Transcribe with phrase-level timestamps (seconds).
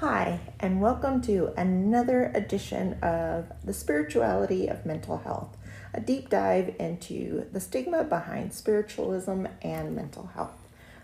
[0.00, 5.56] Hi, and welcome to another edition of The Spirituality of Mental Health,
[5.92, 10.56] a deep dive into the stigma behind spiritualism and mental health.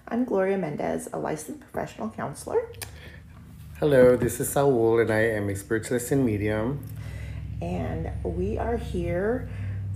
[0.07, 2.71] I'm Gloria Mendez, a licensed professional counselor.
[3.81, 6.87] Hello, this is Saul, and I am a spiritualist and medium.
[7.61, 9.49] And we are here,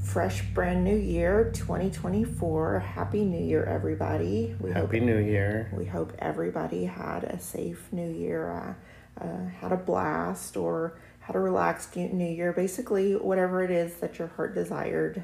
[0.03, 2.81] fresh, brand new year 2024.
[2.81, 4.57] Happy New Year, everybody.
[4.59, 5.71] We Happy New Year.
[5.73, 8.75] We hope everybody had a safe new year, uh,
[9.21, 12.53] uh, had a blast, or had a relaxed new year.
[12.53, 15.23] Basically, whatever it is that your heart desired,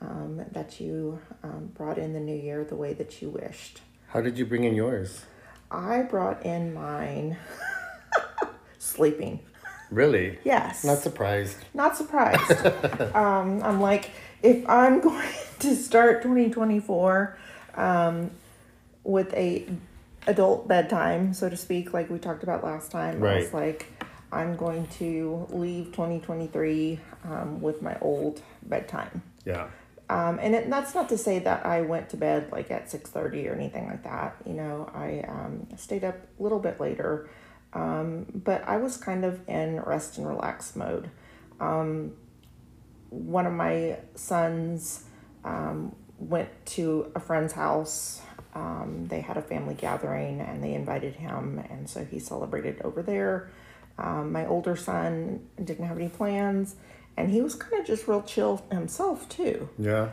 [0.00, 3.80] um, that you um, brought in the new year the way that you wished.
[4.08, 5.24] How did you bring in yours?
[5.70, 7.36] I brought in mine
[8.78, 9.40] sleeping.
[9.90, 10.38] Really?
[10.44, 10.84] Yes.
[10.84, 11.56] Not surprised.
[11.74, 12.66] Not surprised.
[13.14, 14.10] um, I'm like,
[14.42, 15.28] if I'm going
[15.60, 17.38] to start 2024
[17.74, 18.30] um,
[19.04, 19.66] with a
[20.26, 23.86] adult bedtime, so to speak, like we talked about last time, I was like,
[24.30, 29.22] I'm going to leave 2023 um, with my old bedtime.
[29.44, 29.68] Yeah.
[30.10, 33.50] Um, and it, that's not to say that I went to bed like at 6.30
[33.50, 34.36] or anything like that.
[34.46, 37.28] You know, I um, stayed up a little bit later.
[37.72, 41.10] Um, but I was kind of in rest and relax mode.
[41.60, 42.12] Um,
[43.10, 45.04] one of my sons
[45.44, 48.22] um, went to a friend's house.
[48.58, 53.02] Um, they had a family gathering and they invited him, and so he celebrated over
[53.02, 53.50] there.
[53.98, 56.74] Um, my older son didn't have any plans,
[57.16, 59.68] and he was kind of just real chill himself, too.
[59.78, 60.08] Yeah.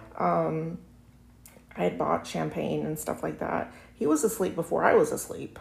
[1.78, 3.74] I had bought champagne and stuff like that.
[3.96, 5.58] He was asleep before I was asleep.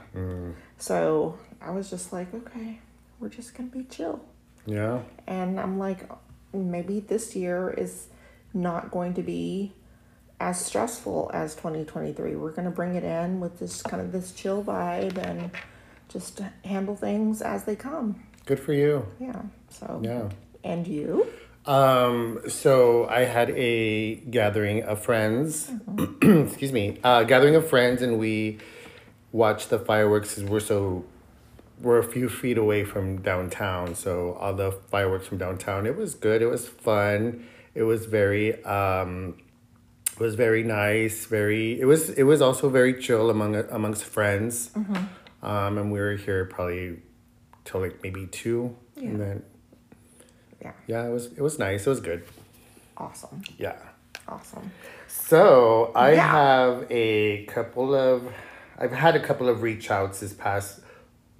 [0.78, 2.80] So I was just like, okay,
[3.18, 4.20] we're just going to be chill.
[4.66, 5.00] Yeah.
[5.26, 6.08] And I'm like,
[6.52, 8.08] maybe this year is
[8.52, 9.72] not going to be
[10.40, 12.36] as stressful as 2023.
[12.36, 15.50] We're going to bring it in with this kind of this chill vibe and
[16.08, 18.22] just handle things as they come.
[18.46, 19.06] Good for you.
[19.18, 19.42] Yeah.
[19.70, 20.28] So, Yeah.
[20.62, 21.26] and you?
[21.66, 25.70] Um, so I had a gathering of friends.
[26.22, 26.98] excuse me.
[27.02, 28.58] Uh, gathering of friends, and we
[29.32, 30.36] watched the fireworks.
[30.38, 31.04] We're so
[31.80, 35.86] we're a few feet away from downtown, so all the fireworks from downtown.
[35.86, 36.42] It was good.
[36.42, 37.46] It was fun.
[37.74, 39.38] It was very um,
[40.18, 41.26] was very nice.
[41.26, 41.80] Very.
[41.80, 42.10] It was.
[42.10, 44.70] It was also very chill among amongst friends.
[45.42, 46.98] Um, and we were here probably
[47.64, 49.08] till like maybe two, Yeah.
[49.08, 49.42] and then
[50.62, 50.72] Yeah.
[50.86, 51.86] yeah, it was it was nice.
[51.86, 52.22] It was good.
[52.96, 53.42] Awesome.
[53.58, 53.76] Yeah.
[54.28, 54.70] Awesome.
[55.08, 56.30] So I Yeah.
[56.30, 58.32] have a couple of
[58.78, 60.80] I've had a couple of reach outs this past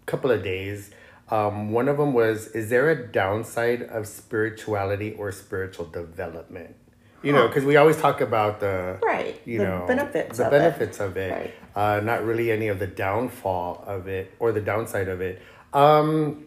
[0.07, 0.91] couple of days.
[1.31, 6.77] Um, one of them was is there a downside of spirituality or spiritual development?
[7.25, 9.41] You know, because we always talk about the Right.
[9.45, 10.59] you the know benefits the of it.
[10.59, 15.09] benefits of it, uh, not really any of the downfall of it or the downside
[15.09, 15.41] of it.
[15.73, 16.47] Um,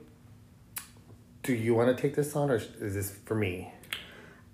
[1.43, 3.73] do you want to take this on, or is this for me?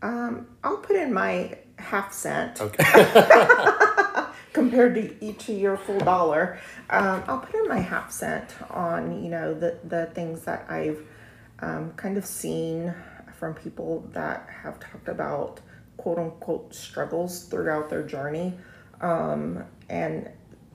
[0.02, 2.84] Um, I'll put in my half cent Okay.
[4.54, 6.60] compared to each of your full dollar.
[6.90, 11.02] Um, I'll put in my half cent on you know the the things that I've
[11.60, 12.94] um, kind of seen
[13.40, 15.60] from people that have talked about
[15.98, 18.54] quote unquote struggles throughout their journey,
[19.02, 20.30] um, and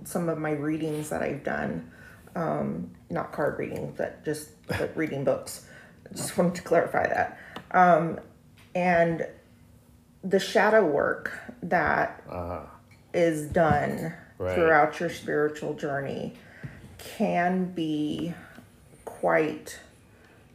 [0.04, 1.90] some of my readings that I've done.
[2.36, 5.66] Um, not card reading, but just but reading books.
[6.14, 7.38] Just wanted to clarify that.
[7.72, 8.20] Um,
[8.74, 9.26] and
[10.22, 12.22] the shadow work that
[13.12, 14.54] is done Right.
[14.54, 16.34] throughout your spiritual journey
[16.98, 18.34] can be
[19.04, 19.80] quite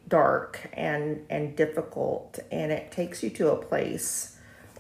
[0.08, 4.33] dark and and difficult and it takes you to a place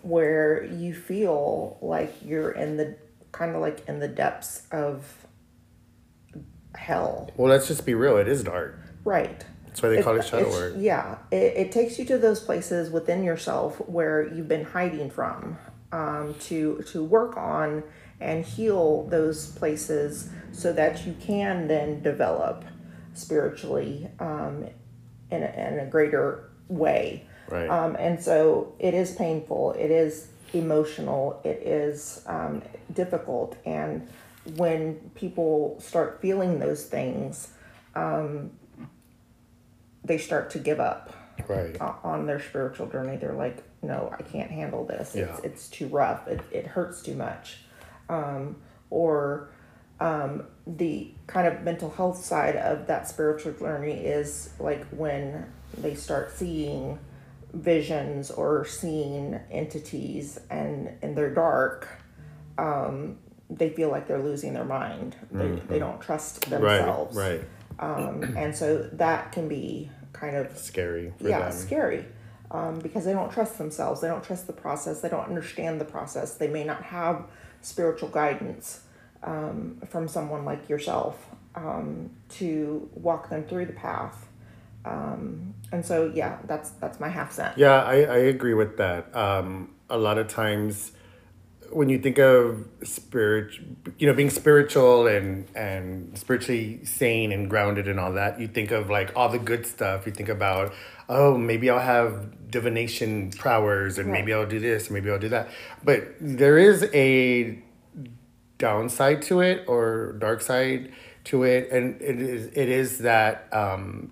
[0.04, 2.96] where you feel like you're in the
[3.32, 5.26] kind of like in the depths of
[6.76, 8.18] hell well, let's just be real.
[8.18, 8.78] It is dark.
[9.04, 10.74] right That's why they call it shadow work.
[10.78, 15.58] Yeah, it, it takes you to those places within yourself where you've been hiding from
[15.92, 17.84] um, to to work on
[18.20, 22.64] and heal those places so that you can then develop
[23.14, 24.66] spiritually um,
[25.30, 27.28] in, a, in a greater way.
[27.50, 27.70] Right.
[27.70, 29.74] Um, and so it is painful.
[29.74, 31.42] It is emotional.
[31.44, 32.62] It is um,
[32.94, 33.58] difficult.
[33.66, 34.08] And
[34.56, 37.50] when people start feeling those things,
[37.96, 38.52] um,
[40.04, 41.14] they start to give up
[41.48, 41.76] Right.
[41.82, 43.18] on their spiritual journey.
[43.18, 45.16] They're like, no, I can't handle this.
[45.16, 46.28] It's, it's too rough.
[46.28, 47.58] It, it hurts too much.
[48.08, 48.58] Um,
[48.90, 49.50] or
[50.00, 55.96] um, the kind of mental health side of that spiritual journey is like when they
[55.96, 57.00] start seeing
[57.54, 61.88] visions or seeing entities and, and they're dark.
[62.58, 63.18] Um,
[63.50, 65.16] they feel like they're losing their mind.
[65.32, 67.42] They, they don't trust themselves right.
[67.80, 71.52] Um, and so that can be kind of Scary for yeah them.
[71.52, 72.06] scary
[72.52, 75.86] um, because they don't trust themselves they don't trust the process they don't understand the
[75.86, 77.26] process they may not have
[77.62, 78.82] spiritual guidance
[79.24, 84.28] um, from someone like yourself um, to walk them through the path
[84.86, 89.16] um, and so yeah that's that's my half cent Yeah, I, I agree with that.
[89.16, 90.92] Um, a lot of times
[91.74, 93.56] when you think of spirit,
[93.98, 98.72] you know, being spiritual and, and spiritually sane and grounded and all that, you think
[98.72, 100.06] of like all the good stuff.
[100.06, 100.74] You think about,
[101.10, 105.50] oh, maybe I'll have divination powers and maybe I'll do this, maybe I'll do that.
[105.84, 107.60] But there is a
[108.60, 110.92] downside to it or dark side
[111.26, 111.72] to it.
[111.72, 114.12] And it is, it is that, um,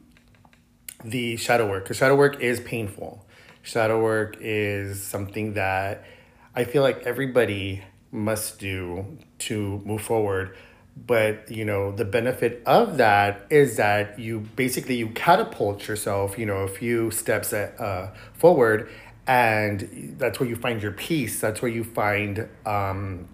[1.03, 3.25] the shadow work because shadow work is painful.
[3.63, 6.03] Shadow work is something that
[6.56, 7.81] i feel like everybody
[8.12, 10.56] must do to move forward.
[10.98, 16.45] But you know the benefit of that is that you basically you catapult yourself you
[16.45, 18.89] know a few steps at, uh, forward
[19.27, 21.39] and that's where you find your peace.
[21.39, 23.27] That's where you find um,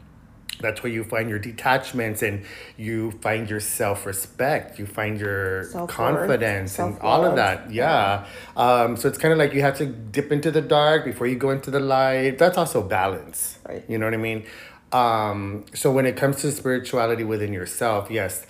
[0.59, 2.45] that's where you find your detachments and
[2.77, 4.80] you find your self-respect.
[4.80, 7.71] You find your Self-worth, confidence and all of that.
[7.71, 8.25] Yeah.
[8.56, 11.36] Um, so it's kind of like you have to dip into the dark before you
[11.36, 12.38] go into the light.
[12.38, 13.59] That's also balance.
[13.68, 13.83] Right.
[13.88, 14.45] you know what i mean?
[14.92, 18.45] Um, so when it comes to spirituality within yourself yes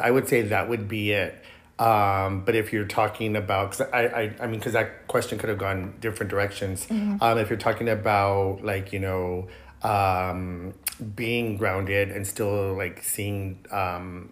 [0.00, 1.34] i would say that would be it.
[1.78, 5.48] Um, but if you're talking about, cause I, I, I mean, because that question could
[5.48, 6.86] have gone different directions.
[6.90, 9.48] Um, if you're talking about like you know,
[9.82, 14.30] um, being grounded and still like seeing um,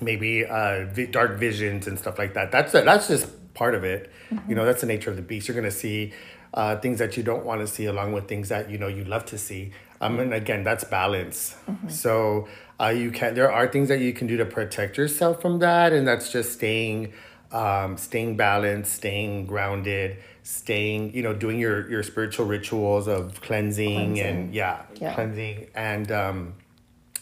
[0.00, 2.50] maybe uh, vi- dark visions and stuff like that.
[2.52, 4.10] That's that's just part of it.
[4.48, 5.48] You know, that's the nature of the beast.
[5.48, 6.12] You're gonna see
[6.54, 9.04] uh, things that you don't want to see, along with things that you know you
[9.04, 9.72] love to see.
[10.00, 11.56] Um, and again, that's balance.
[11.88, 12.48] So
[12.80, 13.34] uh, you can.
[13.34, 16.52] There are things that you can do to protect yourself from that, and that's just
[16.52, 17.12] staying.
[17.52, 24.20] Um, staying balanced, staying grounded, staying, you know, doing your your spiritual rituals of cleansing,
[24.20, 25.12] and yeah, Yeah.
[25.14, 26.54] cleansing and um,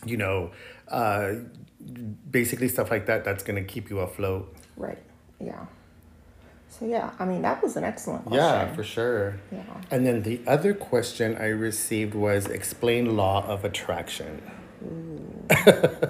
[0.04, 0.50] you know,
[0.88, 1.32] uh,
[2.30, 4.44] basically stuff like that that's going to keep you afloat.
[4.76, 4.98] right
[5.40, 5.66] yeah
[6.68, 9.36] so yeah i mean that was an excellent question Yeah, for sure.
[9.52, 9.62] Yeah.
[9.90, 14.40] And then the other question I received was explain law of attraction.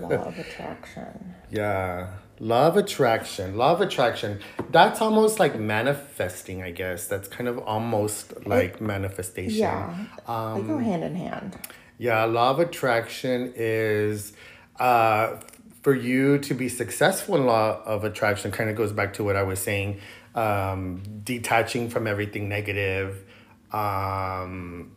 [0.06, 2.08] law of attraction Yeah.
[2.40, 3.56] Law of attraction.
[3.56, 4.40] Law of attraction.
[4.70, 7.06] That's almost like manifesting, I guess.
[7.06, 9.58] That's kind of almost like manifestation.
[9.58, 9.94] yeah
[10.26, 11.56] Um, they go hand in hand
[11.98, 14.32] Yeah, law of attraction is
[14.80, 15.36] uh,
[15.82, 18.50] for you to be successful in law of attraction.
[18.50, 20.00] Kind of goes back to what I was saying,
[20.34, 23.24] um, detaching from everything negative,
[23.72, 24.90] um,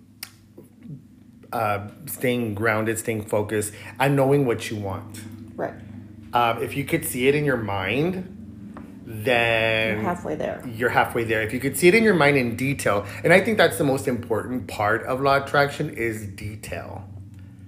[1.54, 5.22] uh, staying grounded, staying focused, and knowing what you want.
[5.56, 5.74] right
[6.38, 8.38] Um, if you could see it in your mind,
[9.06, 11.42] then You're halfway there you're halfway there.
[11.42, 13.84] If you could see it in your mind in detail, and I think that's the
[13.84, 17.10] most important part of law attraction is detail.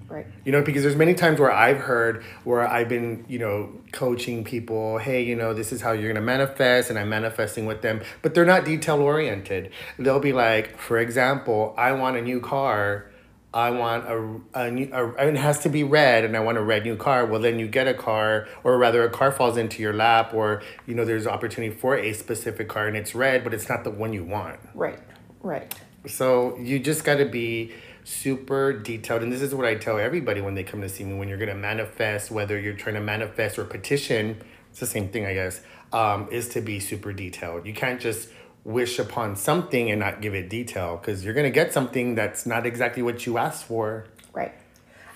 [0.10, 3.72] right You know, because there's many times where I've heard where I've been, you know,
[3.92, 7.82] coaching people, hey, you know, this is how you're gonna manifest, and I'm manifesting with
[7.82, 9.72] them, but they're not detail oriented.
[9.98, 13.09] They'll be like, for example, I want a new car.
[13.54, 16.58] I want a, a new, a, and it has to be red, and I want
[16.60, 17.26] a red new car.
[17.26, 20.62] Well, then you get a car, or rather, a car falls into your lap, or
[20.86, 23.90] you know, there's opportunity for a specific car, and it's red, but it's not the
[23.90, 24.60] one you want.
[24.76, 25.00] right
[25.42, 25.74] right
[26.06, 29.24] So you just got to be super detailed.
[29.24, 31.38] And this is what I tell everybody when they come to see me when you're
[31.38, 34.42] going to manifest, whether you're trying to manifest or petition,
[34.72, 37.66] it's the same thing, I guess, um, is to be super detailed.
[37.66, 38.30] You can't just
[38.64, 42.46] wish upon something and not give it detail because you're going to get something that's
[42.46, 44.06] not exactly what you asked for.
[44.34, 44.54] Right.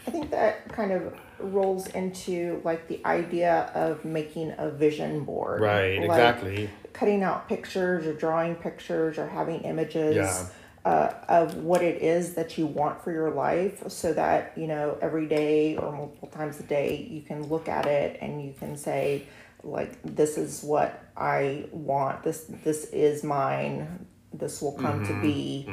[0.08, 5.62] I think that kind of rolls into like the idea of making a vision board.
[5.62, 6.70] Right, Like exactly.
[6.94, 10.46] Cutting out pictures or drawing pictures or having images Yeah.
[10.86, 14.98] uh, of what it is that you want for your life so that, you know,
[15.02, 18.78] every day or multiple times a day you can look at it and you can
[18.78, 19.24] say,
[19.64, 22.24] like, this is what I want.
[22.24, 24.08] This this is mine.
[24.36, 25.14] This will come Mm-hmm.
[25.14, 25.70] to be,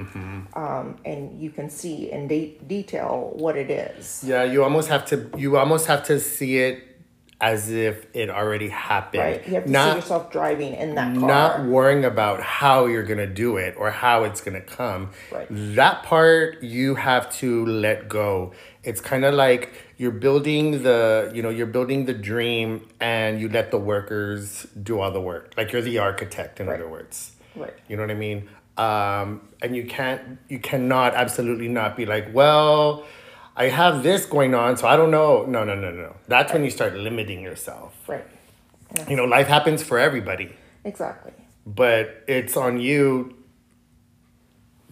[0.54, 4.23] um, and you can see in de- detail what it is.
[4.26, 6.85] Yeah, you almost have to you almost have to see it
[7.40, 9.23] as if it already happened.
[9.23, 9.49] Right.
[9.49, 11.26] You have to Not see yourself driving in that car.
[11.26, 15.11] not worrying about how you're gonna do it or how it's gonna come.
[15.32, 15.47] Right.
[15.50, 18.52] That part you have to let go.
[18.82, 23.49] It's kind of like you're building the, you know, you're building the dream and you
[23.49, 25.54] let the workers do all the work.
[25.56, 26.80] Like you're the architect, in Right.
[26.80, 27.32] other words.
[27.56, 27.75] Right.
[27.88, 28.49] You know what I mean?
[28.78, 33.04] Um, and you can't, you cannot absolutely not be like, well,
[33.61, 35.45] I have this going on, so I don't know.
[35.45, 36.17] No, no, no, no.
[36.29, 37.95] That's when you start limiting yourself.
[38.09, 38.25] Right.
[39.07, 40.49] You know, life happens for everybody,
[40.83, 41.33] Exactly.
[41.67, 43.37] but it's on you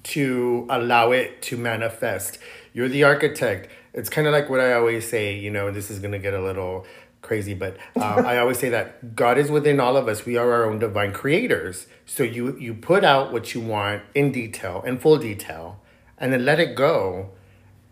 [0.02, 2.38] to allow it to manifest.
[2.74, 3.70] You're the architect.
[3.94, 6.34] It's kind of like what I always say, you know, this is going to get
[6.34, 6.84] a little
[7.22, 10.26] crazy, but um, I always say that God is within all of us.
[10.26, 11.86] We are our own divine creators.
[12.04, 15.80] So you you put out what you want in detail, in full detail,
[16.18, 17.30] and then let it go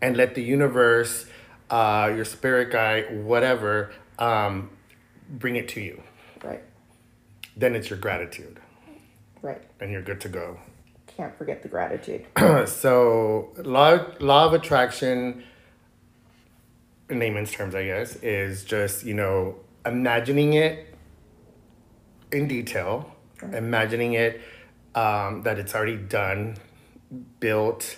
[0.01, 1.25] and let the universe,
[1.69, 4.69] uh, your spirit guide, whatever, um,
[5.29, 6.01] bring it to you.
[6.43, 6.63] Right.
[7.55, 8.59] Then it's your gratitude
[9.41, 9.61] Right.
[9.79, 10.59] and you're good to go.
[11.07, 12.25] Can't forget the gratitude.
[12.67, 15.43] so law law of attraction
[17.09, 20.93] in layman's terms i guess is just you know imagining it
[22.33, 23.15] in detail
[23.53, 24.41] imagining it
[24.93, 26.57] um, that it's already done
[27.39, 27.97] built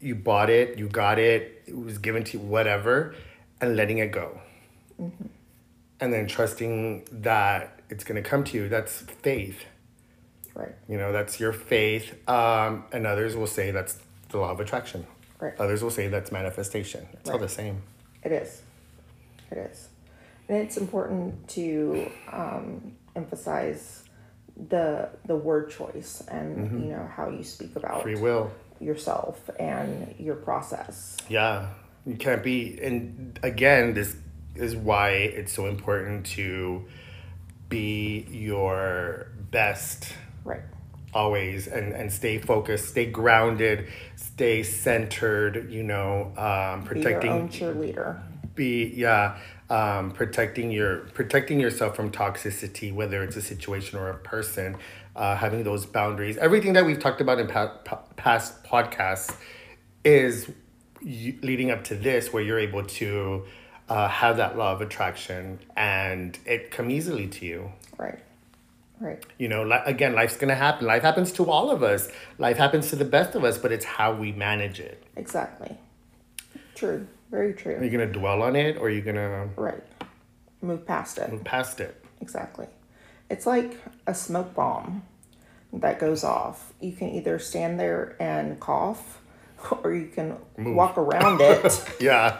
[0.00, 3.14] you bought it you got it it was given to you whatever
[3.60, 4.40] and letting it go
[6.00, 9.64] and then trusting that it's going to come to you that's faith
[10.54, 10.74] Right.
[10.88, 12.12] you know, that's your faith.
[12.28, 13.98] Um, and others will say that's
[14.30, 15.06] the law of attraction.
[15.38, 15.54] Right.
[15.58, 17.06] Others will say that's manifestation.
[17.14, 17.82] It's all the same.
[18.22, 18.60] It is.
[19.50, 19.88] It is.
[20.48, 24.04] And it's important to um, emphasize
[24.68, 28.02] the the word choice and you know how you speak about Mm-hmm.
[28.02, 28.50] Free will.
[28.80, 31.16] Yourself and your process.
[31.28, 31.68] Yeah.
[32.06, 32.78] You can't be.
[32.82, 34.16] And again, this
[34.54, 36.84] is why it's so important to
[37.68, 40.12] be your best
[40.44, 40.62] Right.
[41.14, 47.30] always and, and stay focused, stay grounded, stay centered, you know, um, Be your protecting.
[47.30, 48.20] own cheerleader.
[48.54, 54.18] be yeah um, protecting your protecting yourself from toxicity whether it's a situation or a
[54.18, 54.76] person
[55.20, 59.30] uh, having those boundaries everything that we've talked about in pa- pa- past podcasts
[60.04, 60.34] is
[61.02, 63.44] y- leading up to this where you're able to
[63.88, 67.60] uh, have that law of attraction and it come easily to you
[67.98, 68.18] Right.
[68.98, 69.22] Right.
[69.38, 72.02] you know li- again life's gonna happen life happens to all of us
[72.38, 75.76] life happens to the best of us but it's how we manage it Exactly.
[76.74, 77.06] True.
[77.30, 77.76] Very true.
[77.76, 79.82] are you gonna dwell on it or are you gonna Right.
[80.62, 81.30] Move past it.
[81.32, 82.66] move past it Exactly.
[83.30, 85.02] It's like a smoke bomb
[85.72, 86.72] that goes off.
[86.80, 89.20] You can either stand there and cough
[89.82, 92.38] or you can walk around it Yeah,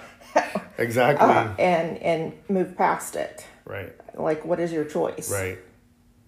[0.78, 1.26] exactly.
[1.28, 3.46] uh, and and move past it.
[3.64, 5.30] right, Like what is your choice?
[5.32, 5.58] right,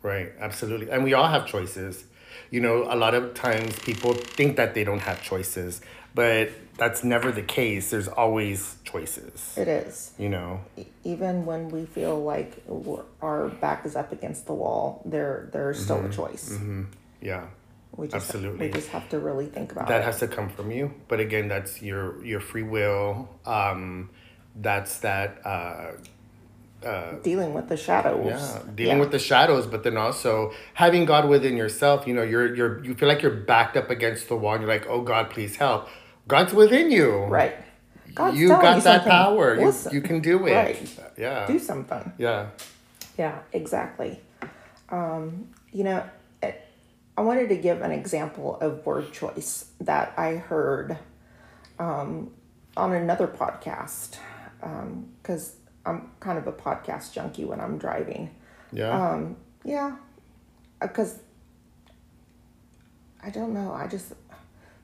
[0.03, 0.33] right.
[0.39, 0.91] Absolutely.
[0.91, 2.05] And we all have choices.
[2.51, 5.81] You know, a lot of times people think that they don't have choices,
[6.15, 7.91] but that's never the case.
[7.91, 9.55] There's always choices.
[9.57, 10.13] It is.
[10.19, 10.61] You know,
[11.05, 12.63] Even when we feel like
[13.21, 16.59] our back is up against the wall, there there's still a choice.
[17.21, 17.47] yeah.
[17.95, 18.69] We just Absolutely.
[18.69, 20.05] we just have to really think about That it.
[20.05, 20.95] has to come from you.
[21.09, 23.29] But again, that's your your free will.
[23.45, 24.09] Um,
[24.57, 25.41] that's that.
[25.45, 25.93] Uh,
[27.23, 28.27] Dealing with the shadows.
[28.27, 32.09] Yeah, dealing with the shadows, but then also having God within yourself.
[32.09, 34.73] You know, you're you're you feel like you're backed up against the wall, and you're
[34.73, 35.87] like, "Oh God, please help."
[36.29, 37.25] God's within you.
[37.25, 37.55] right.
[38.15, 39.59] God's you got you that power.
[39.59, 40.55] You, you can do it.
[40.55, 40.99] Right.
[41.17, 41.47] Yeah.
[41.47, 42.13] Do something.
[42.19, 42.49] yeah.
[43.19, 44.21] Yeah, exactly.
[44.91, 46.05] Um, you know,
[46.43, 46.63] it,
[47.17, 50.99] I wanted to give an example of word choice that I heard
[51.79, 52.33] um,
[52.77, 54.17] on another podcast
[55.23, 58.35] because I'm kind of a podcast junkie when I'm driving.
[58.73, 58.91] Yeah.
[58.91, 59.97] Um, yeah,
[60.81, 61.19] because
[63.23, 63.73] I don't know.
[63.73, 64.13] I just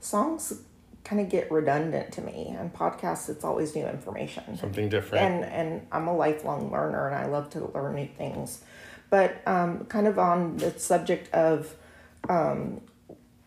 [0.01, 0.63] songs
[1.09, 5.25] kind of get redundant to me, and podcasts it's always new information Something different.
[5.25, 8.63] and and I'm a lifelong learner and I love to learn new things.
[9.11, 11.75] But um, kind of on the subject of
[12.29, 12.83] um,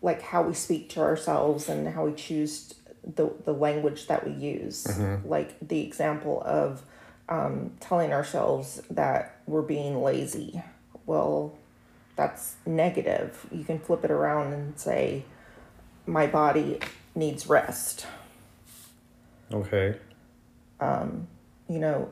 [0.00, 4.32] like how we speak to ourselves and how we choose the the language that we
[4.32, 4.86] use,
[5.24, 6.82] like the example of
[7.28, 10.60] um, telling ourselves that we're being lazy.
[11.06, 11.56] Well,
[12.16, 13.46] that's negative.
[13.52, 15.24] You can flip it around and say,
[16.06, 16.80] "My body
[17.14, 18.06] needs rest."
[19.52, 19.98] okay.
[20.80, 21.28] Um,
[21.68, 22.10] you know,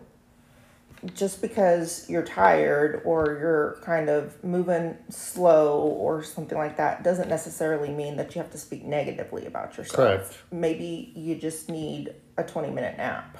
[1.14, 7.28] just because you're tired or you're kind of moving slow or something like that doesn't
[7.28, 9.96] necessarily mean that you have to speak negatively about yourself.
[9.96, 10.38] Correct.
[10.52, 13.38] Maybe you just need a 20 minute nap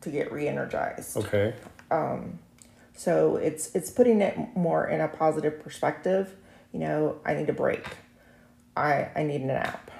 [0.00, 1.16] to get re-energized.
[1.16, 1.54] Okay.
[2.94, 6.36] So it's it's putting it more in a positive perspective.
[6.72, 7.86] You know, I need a break.
[8.76, 9.90] I I need a nap.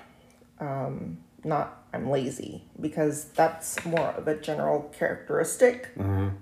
[0.62, 5.90] Um, not I'm lazy because that's more of a general characteristic.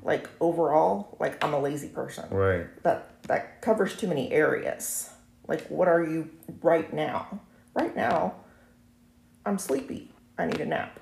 [0.03, 2.29] Like overall, like I'm a lazy person.
[2.31, 2.67] Right.
[2.83, 5.11] That that covers too many areas.
[5.49, 6.31] Like what are you
[6.62, 7.41] right now?
[7.75, 8.35] Right now,
[9.47, 10.12] I'm sleepy.
[10.39, 11.00] I need a nap.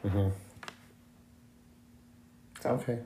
[2.62, 2.98] So Okay.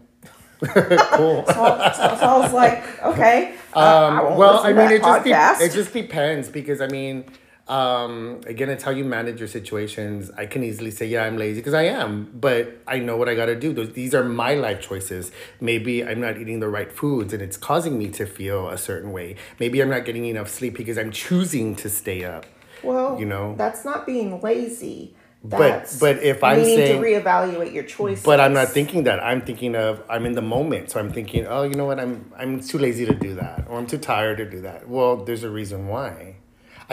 [0.62, 1.44] cool.
[1.46, 1.52] So,
[1.96, 3.54] so, so I was like, okay.
[3.74, 5.24] uh, I Um, won't well, listen I to mean, that it just
[5.60, 7.24] de- it just depends because I mean,
[7.68, 10.30] um, again, it's how you manage your situations.
[10.36, 13.34] I can easily say, yeah, I'm lazy because I am, but I know what I
[13.34, 13.72] got to do.
[13.72, 15.30] Those these are my life choices.
[15.60, 19.12] Maybe I'm not eating the right foods and it's causing me to feel a certain
[19.12, 19.36] way.
[19.60, 22.46] Maybe I'm not getting enough sleep because I'm choosing to stay up.
[22.82, 23.54] well, you know.
[23.56, 25.14] that's not being lazy.
[25.44, 28.24] But- That's but if I'm needing saying- to reevaluate your choices.
[28.24, 29.20] But I'm not thinking that.
[29.22, 30.90] I'm thinking of I'm in the moment.
[30.90, 31.98] So I'm thinking, oh, you know what?
[31.98, 34.88] I'm I'm too lazy to do that, or I'm too tired to do that.
[34.88, 36.36] Well, there's a reason why.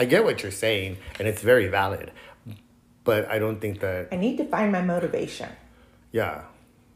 [0.00, 2.10] I get what you're saying, and it's very valid.
[3.04, 4.08] But I don't think that.
[4.10, 5.50] I need to find my motivation.
[6.10, 6.42] Yeah,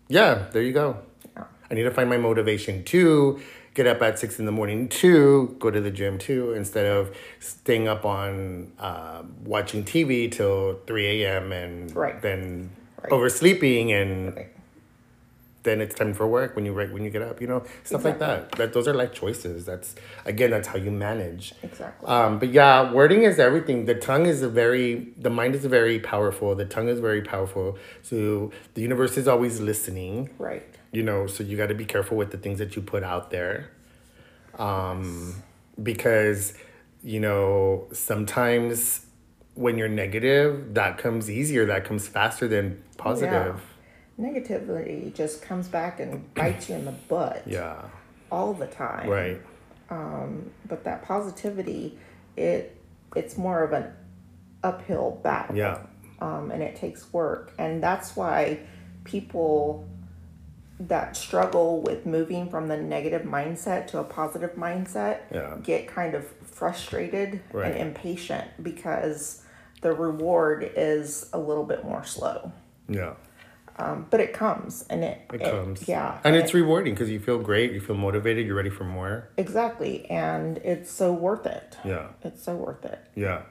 [0.09, 0.47] yeah.
[0.53, 0.97] There you go.
[1.37, 1.45] Yeah.
[1.71, 3.41] I need to find my motivation to
[3.75, 7.15] get up at six in the morning to go to the gym too, instead of
[7.41, 11.53] staying up on uh, watching TV till three a.m.
[11.53, 12.23] and Right.
[12.23, 12.71] then
[13.03, 13.13] Right.
[13.13, 14.49] oversleeping and Right.
[15.65, 18.05] Then it's time for work when you right when you get up you know stuff
[18.05, 18.53] like that.
[18.53, 19.65] That those are life choices.
[19.65, 19.95] That's
[20.25, 21.55] again that's how you manage.
[21.63, 22.07] Exactly.
[22.09, 23.87] um but yeah wording is everything.
[23.87, 26.55] The tongue is a very the mind is very powerful.
[26.55, 27.79] The tongue is very powerful.
[28.03, 30.31] So the universe is always listening.
[30.39, 30.65] Right.
[30.93, 33.31] you know so you got to be careful with the things that you put out
[33.31, 33.71] there.
[34.59, 35.43] Um
[35.83, 36.55] because
[37.03, 39.07] you know sometimes
[39.55, 43.61] when you're negative that comes easier that comes faster than positive
[44.21, 47.83] Negativity just comes back and bites you in the butt yeah
[48.31, 49.09] all the time.
[49.09, 49.41] right
[49.91, 51.99] Um, But that positivity,
[52.37, 52.77] it
[53.17, 53.93] it's more of an
[54.63, 55.57] uphill battle.
[55.57, 55.79] yeah
[56.21, 57.53] um, and it takes work.
[57.59, 58.61] And that's why
[59.05, 59.87] people
[60.81, 65.57] that struggle with moving from the negative mindset to a positive mindset Yeah.
[65.63, 67.73] get kind of frustrated Right.
[67.73, 69.43] and impatient because
[69.83, 72.53] the reward is a little bit more slow.
[72.89, 73.15] yeah
[73.77, 75.89] Um, but it comes and it, It comes.
[75.89, 76.19] Yeah.
[76.25, 79.31] And it- it's rewarding because you feel great, you feel motivated, you're ready for more.
[79.37, 80.09] exactly.
[80.11, 81.77] And it's so worth it.
[81.85, 82.09] Yeah.
[82.23, 83.01] It's so worth it.
[83.17, 83.43] Yeah.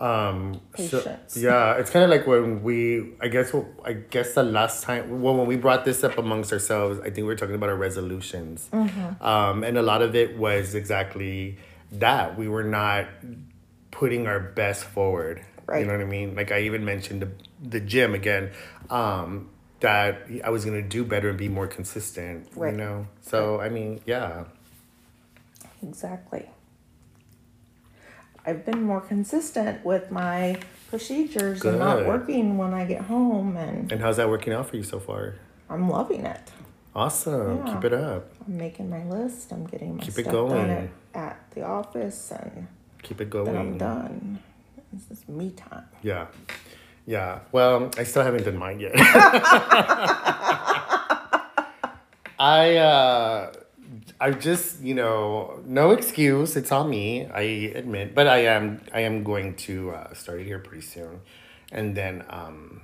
[0.00, 1.36] Um so- Patience.
[1.36, 5.36] yeah, it's kind of like when we I guess I guess the last time well
[5.36, 8.68] when we brought this up amongst ourselves, I think we were talking about our resolutions.
[8.72, 9.24] Mm-hmm.
[9.24, 11.58] Um and a lot of it was exactly
[11.92, 12.36] that.
[12.36, 13.06] We were not
[13.92, 15.44] putting our best forward.
[15.66, 15.80] Right.
[15.80, 16.34] You know what I mean?
[16.34, 17.30] Like I even mentioned the,
[17.62, 18.50] the gym again.
[18.90, 19.48] Um
[19.80, 22.48] that I was gonna do better and be more consistent.
[22.56, 22.72] Right.
[22.72, 23.06] You know?
[23.22, 24.44] So I mean, yeah.
[25.82, 26.48] Exactly.
[28.46, 30.58] I've been more consistent with my
[30.90, 34.76] procedures and not working when I get home, and And how's that working out for
[34.76, 35.36] you so far?
[35.70, 36.52] I'm loving it.
[36.94, 37.66] Awesome.
[37.66, 37.74] Yeah.
[37.74, 38.30] Keep it up.
[38.46, 39.50] I'm making my list.
[39.52, 40.70] I'm getting my Keep it stuff done going.
[40.70, 42.68] at, at the office, and
[43.02, 43.56] Keep it then going.
[43.56, 44.38] I'm done.
[44.92, 45.84] This is me time.
[46.02, 46.26] Yeah.
[47.06, 47.40] Yeah.
[47.52, 48.92] Well, I still haven't done mine yet.
[52.38, 53.52] I uh
[54.20, 56.56] I just, you know, no excuse.
[56.56, 57.26] It's on me.
[57.26, 57.42] I
[57.74, 61.20] admit, but I am I am going to uh, start it here pretty soon,
[61.72, 62.80] and then um,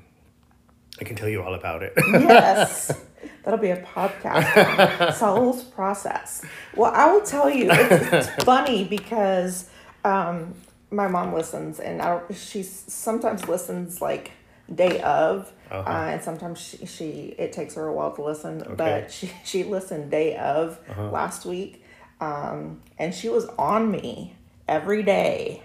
[1.01, 1.95] I can tell you all about it.
[1.97, 2.93] Yes,
[3.45, 5.01] that'll be a podcast.
[5.01, 6.45] on Saul's process.
[6.77, 9.71] Well, I will tell you, it's, it's funny because
[10.05, 10.55] um,
[10.91, 14.33] my mom listens, and I, she sometimes listens like
[14.75, 15.89] day of, Uh-huh.
[15.89, 18.63] uh, and sometimes she, she it takes her a while to listen.
[18.63, 18.75] Okay.
[18.75, 21.11] But she she listened day of Uh-huh.
[21.11, 21.85] last week,
[22.21, 24.35] um, and she was on me
[24.69, 25.63] every day.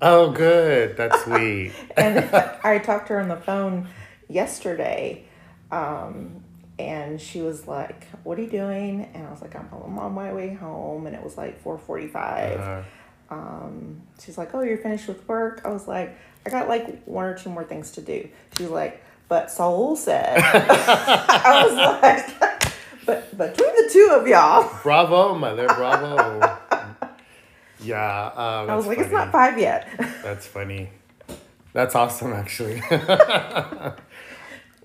[0.00, 0.96] oh, good.
[0.96, 1.72] That's sweet.
[1.96, 2.18] and
[2.64, 3.88] I talked to her on the phone
[4.28, 5.24] yesterday,
[5.70, 6.42] um,
[6.78, 10.12] and she was like, "What are you doing?" And I was like, "I'm, I'm on
[10.12, 12.58] my way home," and it was like four forty-five.
[13.32, 13.68] Uh,
[14.22, 16.16] She's like, "Oh, you're finished with work?" I was like,
[16.46, 20.38] "I got like one or two more things to do." She's like, "But Saul said,"
[20.42, 22.72] I was like,
[23.06, 25.66] "But between the two of y'all," bravo, mother.
[25.66, 26.40] Bravo.
[27.80, 28.30] yeah.
[28.36, 29.88] Uh, I was like, "It's not five yet."
[30.22, 30.90] That's funny.
[31.72, 32.82] That's awesome, actually.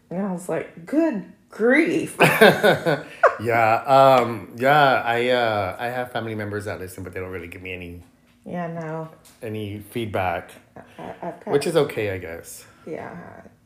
[0.10, 5.02] And I was like, "Good grief!" yeah, um, yeah.
[5.04, 8.04] I uh, I have family members that listen, but they don't really give me any
[8.48, 9.10] yeah, no,
[9.44, 10.52] any feedback,
[10.98, 12.66] I, I've got which is okay, I guess.
[12.86, 13.16] Yeah,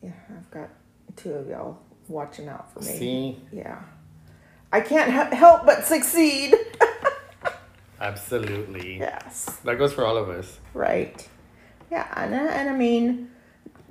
[0.02, 0.68] yeah, I've got
[1.16, 2.98] two of y'all watching out for me.
[2.98, 3.80] See, Yeah.
[4.72, 6.54] I can't he- help but succeed.
[8.00, 8.98] absolutely.
[8.98, 9.46] yes.
[9.64, 10.58] That goes for all of us.
[10.74, 11.26] Right.
[11.90, 13.30] Yeah, and, I- and I mean,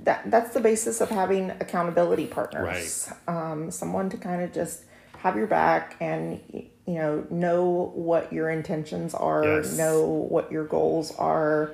[0.03, 3.09] that that's the basis of having accountability partners.
[3.27, 3.35] Right.
[3.51, 4.83] Um, someone to kind of just
[5.19, 6.41] have your back and
[6.87, 9.77] you know know what your intentions are, Yes.
[9.77, 11.71] know what your goals are.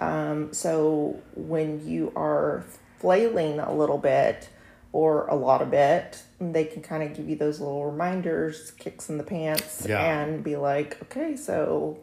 [0.00, 2.64] Um, so when you are
[2.98, 4.48] flailing a little bit,
[4.92, 9.08] or a lot of it, they can kind of give you those little reminders, kicks
[9.08, 10.00] in the pants, Yeah.
[10.22, 11.98] and be like, okay, so,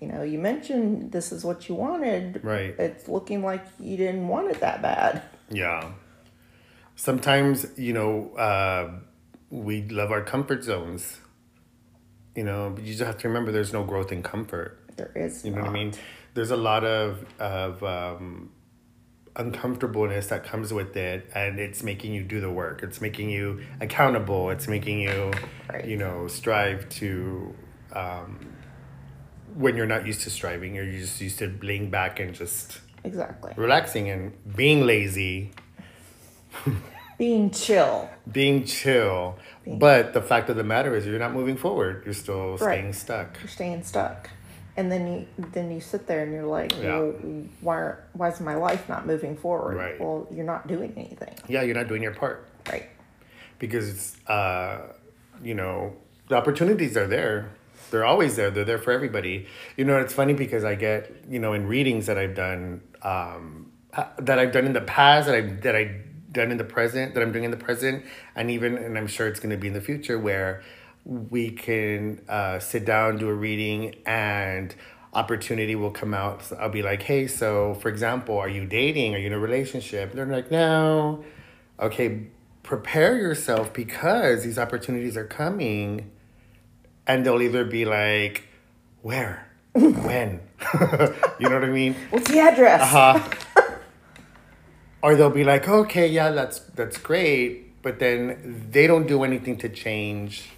[0.00, 2.40] you know, you mentioned this is what you wanted.
[2.44, 2.74] Right.
[2.78, 5.22] It's looking like you didn't want it that bad.
[5.50, 5.90] Yeah.
[6.96, 8.90] Sometimes, you know, uh,
[9.50, 11.18] we love our comfort zones.
[12.34, 14.78] You know, but you just have to remember there's no growth in comfort.
[14.96, 15.44] There is.
[15.44, 15.92] You know what I mean?
[16.34, 18.50] There's a lot of of um,
[19.36, 22.82] uncomfortableness that comes with it, and it's making you do the work.
[22.82, 24.50] It's making you accountable.
[24.50, 25.32] It's making you,
[25.70, 25.84] Right.
[25.84, 27.54] you know, strive to.
[27.92, 28.54] Um,
[29.54, 33.52] when you're not used to striving, you're just used to laying back and just Exactly.
[33.56, 35.52] relaxing and being lazy,
[37.18, 38.08] Being chill.
[38.30, 39.36] being chill.
[39.66, 42.02] But the fact of the matter is, you're not moving forward.
[42.04, 43.36] You're still staying stuck.
[43.40, 44.30] You're staying stuck.
[44.76, 46.98] And then you then you sit there and you're like, Yeah.
[47.00, 47.12] well,
[47.60, 49.76] why why is my life not moving forward?
[49.76, 50.00] Right.
[50.00, 51.34] Well, you're not doing anything.
[51.48, 52.46] Yeah, you're not doing your part.
[52.70, 52.88] Right.
[53.58, 54.78] because uh,
[55.42, 55.96] you know
[56.28, 57.50] the opportunities are there
[57.90, 61.38] they're always there they're there for everybody you know it's funny because i get you
[61.38, 63.72] know in readings that i've done um,
[64.18, 65.84] that i've done in the past that i that i
[66.30, 69.26] done in the present that i'm doing in the present and even and i'm sure
[69.26, 70.62] it's going to be in the future where
[71.04, 74.74] we can uh, sit down do a reading and
[75.14, 79.14] opportunity will come out so i'll be like hey so for example are you dating
[79.14, 81.24] are you in a relationship they're like no
[81.80, 82.26] okay,
[82.62, 86.10] prepare yourself because these opportunities are coming
[87.06, 88.44] and they'll either be like,
[89.02, 89.48] where?
[89.72, 90.40] when?
[91.38, 91.94] you know what I mean?
[92.10, 92.92] What's the address?
[92.92, 93.30] Uh,
[95.02, 99.56] or they'll be like, okay, yeah, that's that's great, but then they don't do anything
[99.58, 100.50] to change.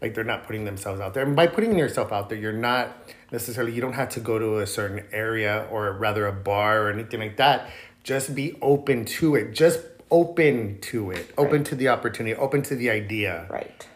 [0.00, 1.24] Like they're not putting themselves out there.
[1.24, 2.96] And by putting yourself out there, you're not
[3.32, 6.90] necessarily you don't have to go to a certain area or rather a bar or
[6.90, 7.70] anything like that.
[8.04, 9.52] Just be open to it.
[9.52, 11.32] Just open to it.
[11.36, 12.36] Open to the opportunity.
[12.36, 13.46] Open to the idea.
[13.50, 13.86] Right.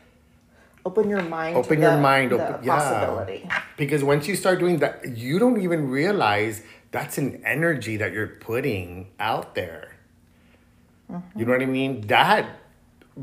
[0.84, 1.56] Open your mind.
[1.56, 2.76] Open to your the, mind, The open- yeah.
[2.78, 3.48] possibility.
[3.76, 8.26] Because once you start doing that, you don't even realize that's an energy that you're
[8.26, 9.96] putting out there.
[11.34, 12.02] You know what I mean?
[12.02, 12.48] That,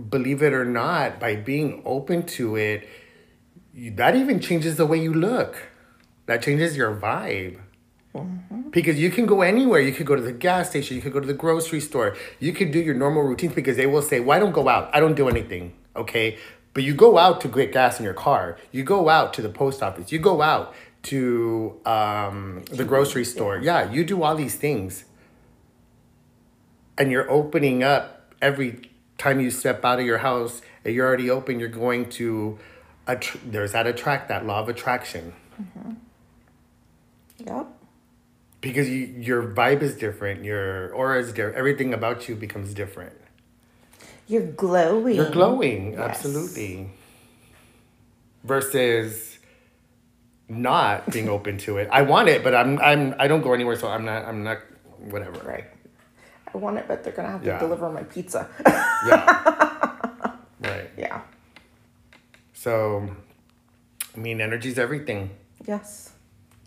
[0.10, 2.88] believe it or not, by being open to it,
[3.73, 5.69] you, that even changes the way you look.
[6.25, 7.60] That changes your vibe.
[8.13, 8.69] Mm-hmm.
[8.71, 9.80] Because you can go anywhere.
[9.80, 10.95] You could go to the gas station.
[10.95, 12.17] You could go to the grocery store.
[12.39, 14.89] You could do your normal routines because they will say, Why don't go out?
[14.93, 15.73] I don't do anything.
[15.95, 16.38] Okay.
[16.73, 18.58] But you go out to get gas in your car.
[18.71, 20.12] You go out to the post office.
[20.12, 20.75] You go out
[21.11, 23.57] to um, the grocery store.
[23.57, 25.05] Yeah, you do all these things.
[26.97, 31.29] And you're opening up every time you step out of your house and you're already
[31.29, 32.57] open, you're going to,
[33.07, 35.33] attr- there's that attract, that law of attraction.
[37.45, 37.67] Yep.
[38.61, 43.13] because you, your vibe is different, your aura is different, everything about you becomes different.
[44.27, 45.15] You're glowing.
[45.15, 45.99] You're glowing, Yes.
[46.01, 46.89] absolutely.
[48.43, 49.37] Versus
[50.49, 51.89] not being open to it.
[51.91, 54.60] I want it, but I'm I'm I don't go anywhere, so I'm not I'm not
[54.99, 55.39] whatever.
[55.39, 55.65] Right.
[56.53, 57.60] I want it, but they're gonna have to Yeah.
[57.60, 58.49] deliver my pizza.
[58.65, 60.31] Yeah.
[60.62, 60.89] right.
[60.97, 61.21] yeah.
[62.53, 63.07] So,
[64.15, 65.29] I mean, energy's everything.
[65.67, 66.12] Yes.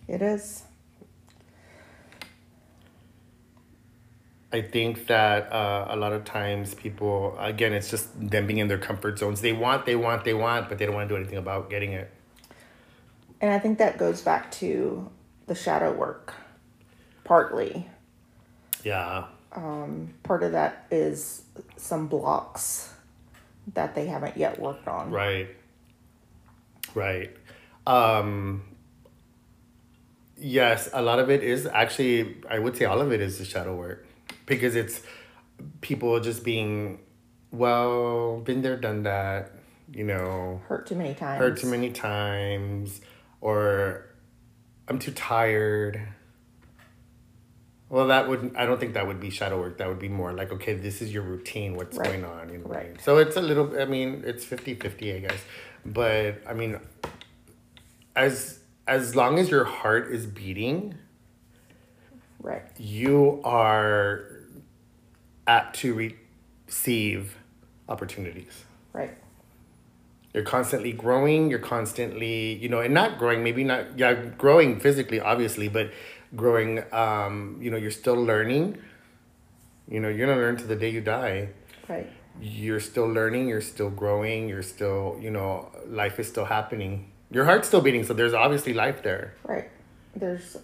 [0.07, 0.62] It is.
[4.53, 8.69] I think that uh, a lot of times people, again, it's just them being in
[8.69, 9.40] their comfort zones.
[9.40, 11.93] They want, they want, they want, but they don't want to do anything about getting
[11.93, 12.11] it.
[13.40, 15.11] And I think that goes back to
[15.46, 16.35] the shadow work,
[17.24, 17.87] partly.
[18.85, 19.24] Yeah.
[20.22, 21.42] Part of that is
[21.76, 22.92] some blocks
[23.74, 25.11] that they haven't yet worked on.
[25.11, 25.48] Right.
[26.94, 27.37] Right.
[27.87, 28.62] Um
[30.37, 33.44] yes, a lot of it is actually I would say all of it is the
[33.44, 34.07] shadow work
[34.46, 35.03] because it's
[35.81, 37.00] people just being
[37.50, 39.53] well, been there done that,
[39.92, 41.38] you know, Hurt too many times.
[41.40, 43.00] Hurt too many times
[43.40, 44.07] or
[44.88, 46.00] I'm too tired.
[47.88, 49.79] Well, that would I don't think that would be shadow work.
[49.79, 52.07] That would be more like okay, this is your routine, what's Right.
[52.09, 52.66] going on, you know.
[52.66, 53.00] Right.
[53.03, 55.40] So it's a little I mean, it's 50-50, I guess.
[55.85, 56.79] But I mean
[58.16, 60.94] as as long as your heart is beating,
[62.40, 62.62] Right.
[62.79, 64.24] you are
[65.46, 66.12] apt to
[66.68, 67.37] receive
[67.88, 69.16] opportunities Right.
[70.35, 75.21] You're constantly growing you're constantly you know and not growing maybe not yeah growing physically
[75.21, 75.90] obviously but
[76.37, 78.79] growing um you know you're still learning
[79.88, 81.49] you know you're gonna learn to the day you die
[81.88, 82.09] Right.
[82.40, 87.45] you're still learning you're still growing you're still you know life is still happening your
[87.45, 89.69] heart's still beating so there's obviously life there Right.
[90.14, 90.57] There's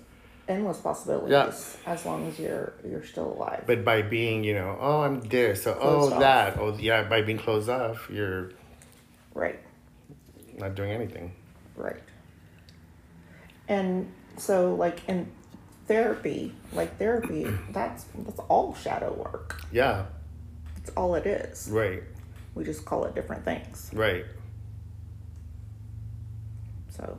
[0.49, 3.65] endless possibilities as long as you're you're still alive.
[3.67, 6.21] But by being, you know, oh, I'm this, so Closed oh, off.
[6.21, 8.51] that, oh, yeah, by being closed off, you're
[9.37, 9.61] right.
[10.59, 11.33] not doing anything.
[11.77, 12.03] Right.
[13.69, 15.31] And so like in
[15.87, 19.61] therapy, like therapy, that's that's all shadow work.
[19.71, 20.07] Yeah,
[20.77, 21.69] That's all it is.
[21.71, 22.03] right,
[22.55, 23.91] We just call it different things.
[23.93, 24.25] right.
[26.91, 27.19] So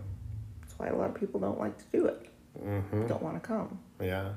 [0.62, 2.30] that's why a lot of people don't like to do it.
[2.60, 3.06] Mm-hmm.
[3.06, 3.78] Don't want to come.
[4.02, 4.30] Yeah.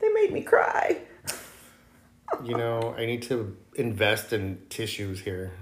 [0.00, 0.98] They made me cry.
[2.44, 5.52] You know, I need to invest in tissues here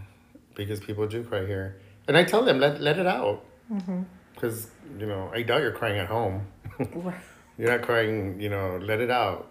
[0.55, 1.81] because people do cry here.
[2.09, 3.45] And I tell them, let, let it out.
[3.73, 4.03] Mm-hmm.
[4.35, 6.47] Because, you know, I doubt you're crying at home.
[7.57, 9.49] You're not crying, you know, let it out.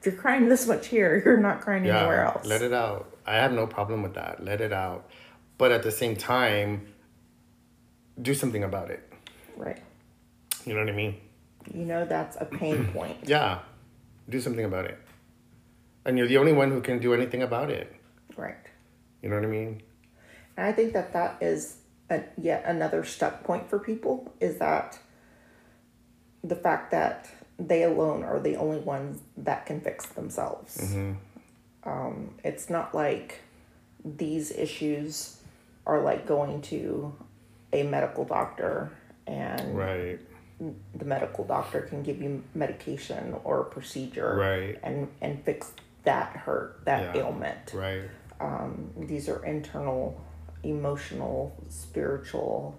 [0.00, 2.46] If you're crying this much here, you're not crying Yeah, anywhere else.
[2.46, 3.14] let it out.
[3.26, 4.42] I have no problem with that.
[4.42, 5.10] Let it out.
[5.58, 6.86] But at the same time,
[8.22, 9.12] do something about it.
[9.54, 9.82] Right.
[10.64, 11.16] You know what I mean?
[11.74, 13.18] You know that's a pain point.
[13.24, 13.58] Yeah,
[14.30, 14.98] do something about it.
[16.06, 17.94] And you're the only one who can do anything about it.
[18.34, 18.54] Right.
[19.22, 19.82] You know what I mean?
[20.56, 21.76] And I think that that is
[22.10, 24.98] a, yet another stuck point for people is that
[26.42, 30.94] the fact that they alone are the only ones that can fix themselves.
[31.84, 33.40] Um, it's not like
[34.04, 35.38] these issues
[35.86, 37.14] are like going to
[37.72, 38.92] a medical doctor
[39.26, 40.20] and Right,
[40.94, 44.78] the medical doctor can give you medication or procedure Right.
[44.82, 45.72] and, and fix
[46.04, 47.22] that hurt, that Yeah.
[47.22, 48.02] ailment right,
[48.40, 50.20] um, these are internal
[50.68, 52.76] emotional spiritual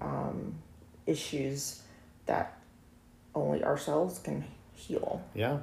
[0.00, 0.54] um,
[1.06, 1.82] issues
[2.26, 2.58] that
[3.34, 4.44] only ourselves can
[4.74, 5.58] heal yeah,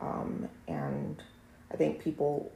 [0.00, 1.22] um, and
[1.72, 2.50] i think people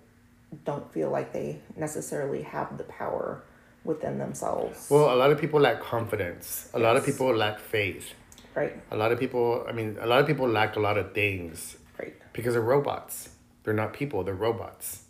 [0.65, 3.43] don't feel like they necessarily have the power
[3.85, 6.69] within themselves Well, a lot of people lack confidence.
[6.75, 8.13] A lot of people lack faith.
[8.55, 11.15] right A lot of people, I mean, a lot of people lack a lot of
[11.15, 13.31] things right because they're robots.
[13.63, 15.05] They're not people, they're robots.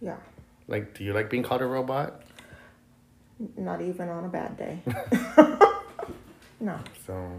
[0.00, 0.16] yeah
[0.68, 2.22] Like, do you like being called a robot?
[3.56, 4.78] not even on a bad day
[6.60, 7.30] no So,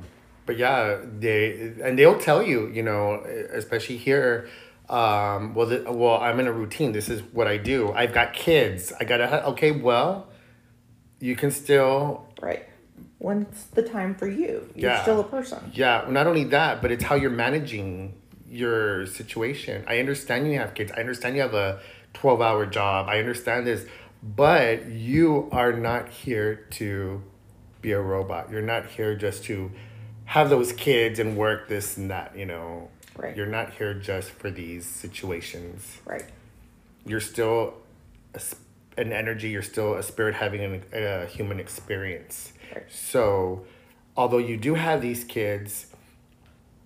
[0.46, 4.50] but yeah, they and they'll tell you, you know, especially here.
[4.90, 6.92] Um, well, the, well, I'm in a routine.
[6.92, 7.94] This is what I do.
[7.94, 8.92] I've got kids.
[9.00, 9.46] I gotta.
[9.52, 10.28] Okay, well,
[11.20, 12.28] you can still.
[12.42, 12.64] right
[13.20, 15.02] when's the time for you you're Yeah.
[15.02, 18.16] still a person Yeah, not only that, but it's how you're managing
[18.50, 19.86] your situation.
[19.88, 20.92] I understand you have kids.
[20.92, 21.80] I understand you have a
[22.14, 23.08] 12 hour job.
[23.10, 23.86] I understand this,
[24.22, 27.22] but you are not here to
[27.82, 28.50] be a robot.
[28.52, 29.72] You're not here just to
[30.26, 32.90] have those kids and work this and that, you know.
[33.16, 33.36] Right.
[33.36, 36.00] You're not here just for these situations.
[36.06, 36.26] right
[37.06, 37.76] You're still
[38.34, 38.42] a,
[38.98, 42.54] an energy, you're still a spirit having an, a human experience.
[42.74, 42.86] Right.
[42.90, 43.66] So,
[44.18, 45.88] although you do have these kids,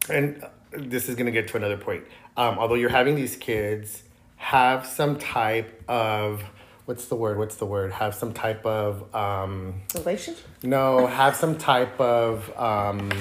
[0.09, 2.03] and this is going to get to another point.
[2.35, 4.03] Um, although you're having these kids,
[4.37, 6.41] have some type of
[6.85, 7.37] what's the word?
[7.37, 7.91] What's the word?
[7.91, 11.05] Have some type of um, relationship no.
[11.07, 13.11] Have some type of um,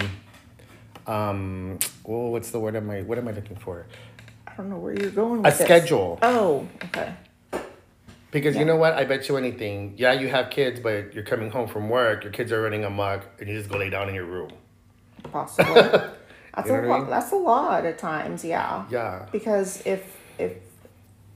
[1.07, 1.79] um.
[2.07, 2.77] Oh, what's the word?
[2.77, 3.03] Am I?
[3.03, 3.87] What am I looking for?
[4.47, 5.59] I don't know where you're going A this.
[5.59, 6.19] schedule.
[6.23, 7.13] Oh, okay.
[8.31, 8.61] Because Yeah.
[8.61, 8.95] you know what?
[8.95, 9.95] I bet you anything.
[9.97, 12.25] Yeah, you have kids, but you're coming home from work.
[12.25, 14.51] Your kids are running amok, and you just go lay down in your room.
[15.33, 15.75] Possibly.
[16.55, 17.01] That's You know a what I lot.
[17.03, 17.11] mean?
[17.11, 18.45] That's a lot at times.
[18.45, 18.85] Yeah.
[18.91, 19.27] Yeah.
[19.31, 20.53] Because if if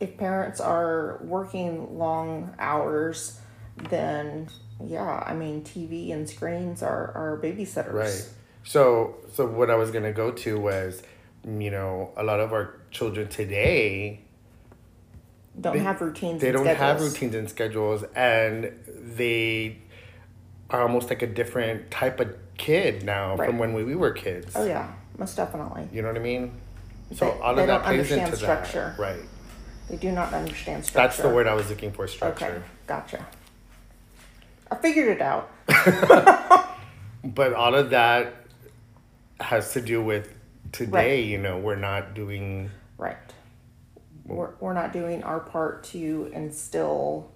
[0.00, 3.38] if parents are working long hours,
[3.90, 4.48] then
[4.84, 7.92] yeah, I mean TV and screens are are babysitters.
[7.92, 8.28] Right.
[8.64, 11.02] So so what I was gonna go to was,
[11.46, 14.22] you know, a lot of our children today
[15.60, 16.40] Don't They- have routines.
[16.40, 18.72] they don't have routines and schedules, and
[19.16, 19.78] they
[20.70, 23.46] are almost like a different type of kid now Right.
[23.46, 24.52] from when we, we were kids.
[24.54, 25.88] Oh yeah, most definitely.
[25.92, 26.52] You know what I mean?
[27.14, 28.94] So They- all of that plays into structure.
[28.96, 29.02] that.
[29.02, 29.22] Right.
[29.90, 31.08] They do not understand structure.
[31.08, 32.06] That's the word I was looking for.
[32.06, 32.46] Structure.
[32.46, 33.26] Okay, gotcha.
[34.70, 35.50] I figured it out.
[37.22, 38.34] But all of that
[39.40, 40.32] has to do with
[40.72, 41.20] today.
[41.20, 41.24] Right.
[41.24, 42.70] You know, we're not doing.
[42.96, 43.16] Right.
[44.24, 47.30] We're, we're not doing our part to instill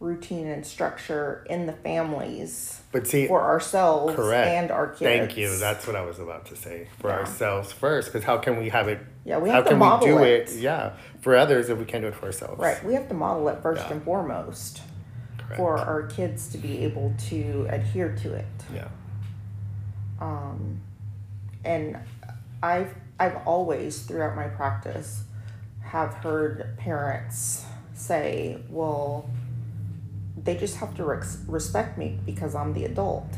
[0.00, 4.48] routine and structure in the families But see, for ourselves correct.
[4.48, 5.00] and our kids.
[5.00, 5.56] Thank you.
[5.56, 6.86] That's what I was about to say.
[7.00, 7.16] For Yeah.
[7.16, 9.00] ourselves first, because how can we have it?
[9.24, 10.50] Yeah, we how have to can model we do it.
[10.50, 10.56] it?
[10.60, 12.60] Yeah, for others if we can't do it for ourselves.
[12.60, 12.82] right.
[12.84, 13.94] We have to model it first Yeah.
[13.94, 14.82] and foremost
[15.38, 15.56] Correct.
[15.56, 18.46] for our kids to be able to adhere to it.
[18.72, 18.86] Yeah.
[20.20, 20.80] Um,
[21.64, 21.98] and
[22.62, 25.24] I've I've always throughout my practice
[25.82, 29.28] have heard parents say, "Well,
[30.48, 33.28] they just have to rex respect me because I'm the adult,"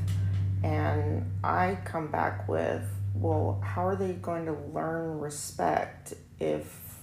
[0.62, 6.96] and I come back with, well, how are they going to learn respect if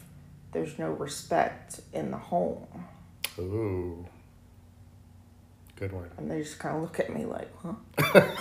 [0.53, 2.65] there's no respect in the home?
[3.37, 4.05] Ooh.
[5.75, 6.09] Good one.
[6.17, 7.73] And they just kind of look at me like, huh?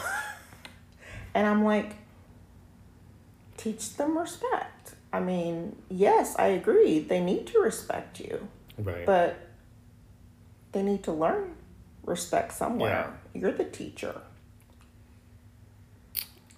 [1.35, 1.97] and I'm like,
[3.57, 4.95] teach them respect.
[5.13, 7.01] I mean, yes, I agree.
[7.01, 8.47] They need to respect you,
[8.79, 9.05] Right.
[9.05, 9.46] but
[10.77, 11.55] they need to learn
[12.05, 13.19] respect somewhere.
[13.33, 14.21] You're the teacher.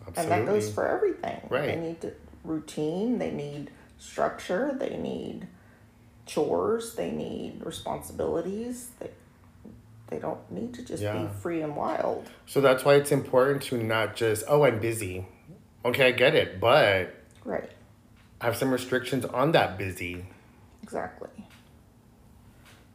[0.08, 0.22] Absolutely.
[0.22, 1.40] And that goes for everything.
[1.48, 1.66] Right.
[1.66, 5.46] They need to, routine, they need structure, they need
[6.26, 8.88] chores, they need responsibilities.
[8.98, 9.10] They,
[10.08, 11.16] they don't need to just Yeah.
[11.22, 12.28] be free and wild.
[12.46, 15.26] So that's why it's important to not just, oh, I'm busy.
[15.84, 17.70] Okay, I get it, but Right,
[18.40, 20.24] have some restrictions on that busy.
[20.82, 21.30] exactly.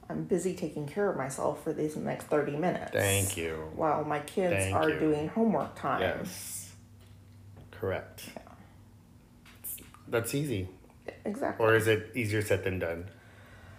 [0.10, 2.92] I'm busy taking care of myself for these next 30 minutes.
[2.92, 3.72] Thank you.
[3.76, 5.00] While my kids Thank are you.
[5.00, 6.02] doing homework time.
[6.02, 6.72] Yes.
[7.72, 8.24] Correct.
[10.08, 10.68] That's easy.
[11.26, 11.66] Exactly.
[11.66, 13.06] Or is it easier said than done?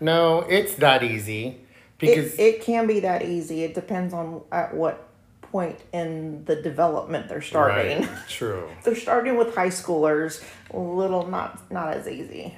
[0.01, 1.61] No, it's that easy.
[1.99, 3.63] Because it, it can be that easy.
[3.65, 5.09] It depends on at what
[5.55, 8.01] point in the development they're starting.
[8.01, 8.69] Right, true.
[8.83, 12.57] They're starting with high schoolers, a little not not as easy.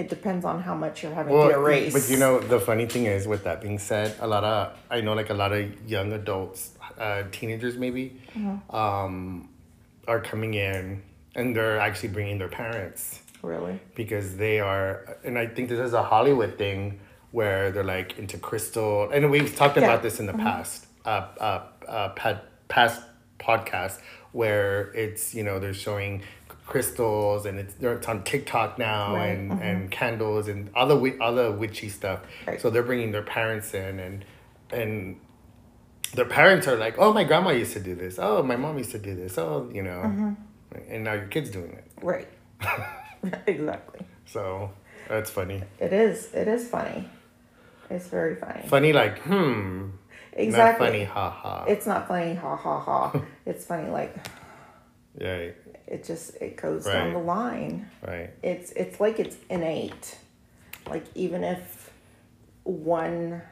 [0.00, 1.92] It depends on how much you're having to Well, erase.
[1.96, 4.60] but you know, the funny thing is, with that being said, a lot of
[4.90, 5.62] I know like a lot of
[5.94, 6.60] young adults,
[6.98, 8.04] uh, teenagers maybe,
[8.36, 8.74] Mm-hmm.
[8.82, 9.14] um,
[10.12, 11.02] are coming in
[11.38, 14.88] and they're actually bringing their parents really, because they are,
[15.26, 16.80] and I think this is a Hollywood thing
[17.38, 19.84] where they're like into crystal, and we've talked Yeah.
[19.84, 21.08] about this in the past, uh,
[21.48, 22.08] uh, uh,
[22.68, 23.00] past,
[23.38, 23.96] podcast
[24.32, 26.12] where it's you know they're showing
[26.70, 31.90] crystals and it's it's on TikTok now Right, and and candles and other other witchy
[31.90, 32.20] stuff.
[32.46, 32.60] Right.
[32.60, 34.24] So they're bringing their parents in and
[34.70, 35.20] and
[36.14, 38.18] their parents are like, oh, my grandma used to do this.
[38.18, 39.38] Oh, my mom used to do this.
[39.38, 40.36] Oh, you know,
[40.88, 41.84] and now your kid's doing it.
[42.02, 42.28] right,
[43.46, 44.06] exactly.
[44.26, 44.72] So
[45.08, 45.62] that's funny.
[45.78, 46.32] It is.
[46.34, 47.08] It is funny.
[47.88, 48.66] It's very funny.
[48.68, 49.88] Funny, like, hmm.
[50.32, 50.86] exactly.
[50.86, 51.64] Not funny, ha ha.
[51.66, 52.34] It's not funny.
[52.34, 53.22] Ha ha ha.
[53.46, 53.90] it's funny.
[53.90, 54.16] Like
[55.20, 55.56] right,
[55.90, 56.94] it just it goes Right.
[56.94, 57.90] down the line.
[58.06, 58.30] right.
[58.42, 60.16] it's it's like it's innate
[60.88, 61.90] like even if
[62.64, 63.42] one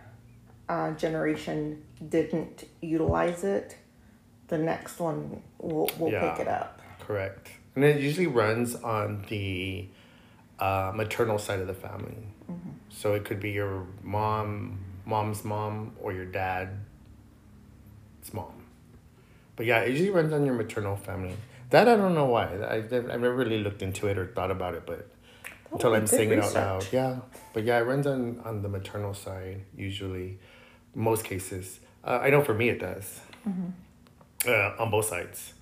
[0.69, 3.77] uh, generation didn't utilize it
[4.49, 6.31] the next one will, will Yeah.
[6.31, 7.49] pick it up Correct.
[7.75, 9.89] And it usually runs on the
[10.59, 12.17] uh, maternal side of the family.
[12.91, 16.73] So it could be your mom, mom's mom, or your dad's
[18.33, 18.53] mom.
[19.57, 21.35] But yeah, it usually runs on your maternal family.
[21.71, 22.47] That I don't know why.
[22.47, 25.11] I, I've never really looked into it or thought about it, but
[25.71, 26.87] until I'm saying it out loud.
[26.93, 27.19] Yeah.
[27.53, 30.39] But yeah, it runs on, on the maternal side, usually,
[30.95, 31.81] most cases.
[32.03, 33.21] Uh, I know for me it does.
[34.47, 35.55] Uh, on both sides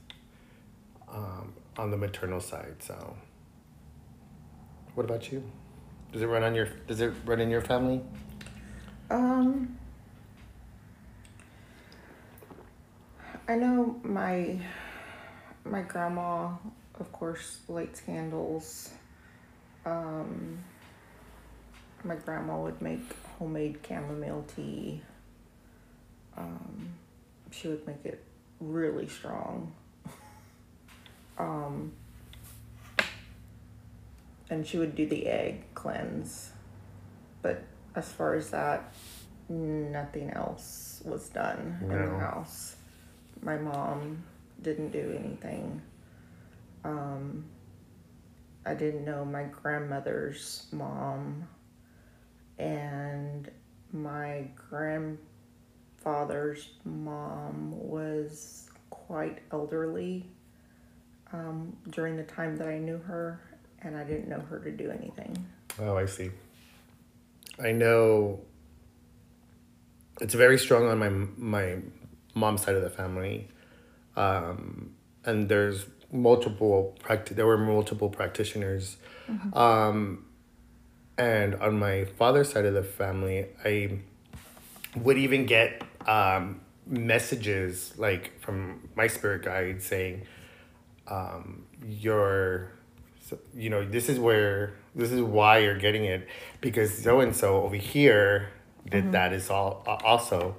[1.09, 2.77] um, on the maternal side.
[2.81, 3.17] So,
[4.95, 5.43] what about you?
[6.13, 6.69] Does it run on your?
[6.87, 8.03] Does it run in your family?
[9.11, 9.77] um
[13.49, 14.59] i know my
[15.71, 16.51] my grandma
[16.99, 18.91] of course lights candles.
[19.85, 20.59] Um
[22.05, 23.03] my grandma would make
[23.39, 25.03] homemade chamomile tea.
[26.37, 26.95] Um
[27.51, 28.23] she would make it
[28.61, 29.73] really strong.
[31.39, 31.93] Um
[34.49, 36.53] and she would do the egg cleanse.
[37.43, 38.95] But as far as that
[39.49, 42.77] nothing else was done in the house.
[43.43, 44.25] My mom
[44.63, 45.81] didn't do anything
[46.85, 47.45] um
[48.65, 51.47] i didn't know my grandmother's mom
[52.59, 53.51] and
[53.93, 60.27] my grandfather's mom was quite elderly
[61.33, 63.41] um, during the time that I knew her,
[63.83, 65.45] and I didn't know her to do anything.
[65.81, 66.31] Oh, I see.
[67.63, 68.41] I know.
[70.21, 71.79] It's very strong on my my
[72.35, 73.49] mom's side of the family,
[74.17, 74.91] um,
[75.25, 78.97] and there's multiple practi- There were multiple practitioners,
[79.55, 80.25] um,
[81.19, 83.99] and on my father's side of the family, I
[84.97, 90.23] would even get um, messages like from my spirit guide saying,
[91.09, 92.71] um, "You're,
[93.25, 96.27] so- you know, this is where this is why you're getting it
[96.61, 98.49] because so and so over here
[98.89, 100.57] did that is all also."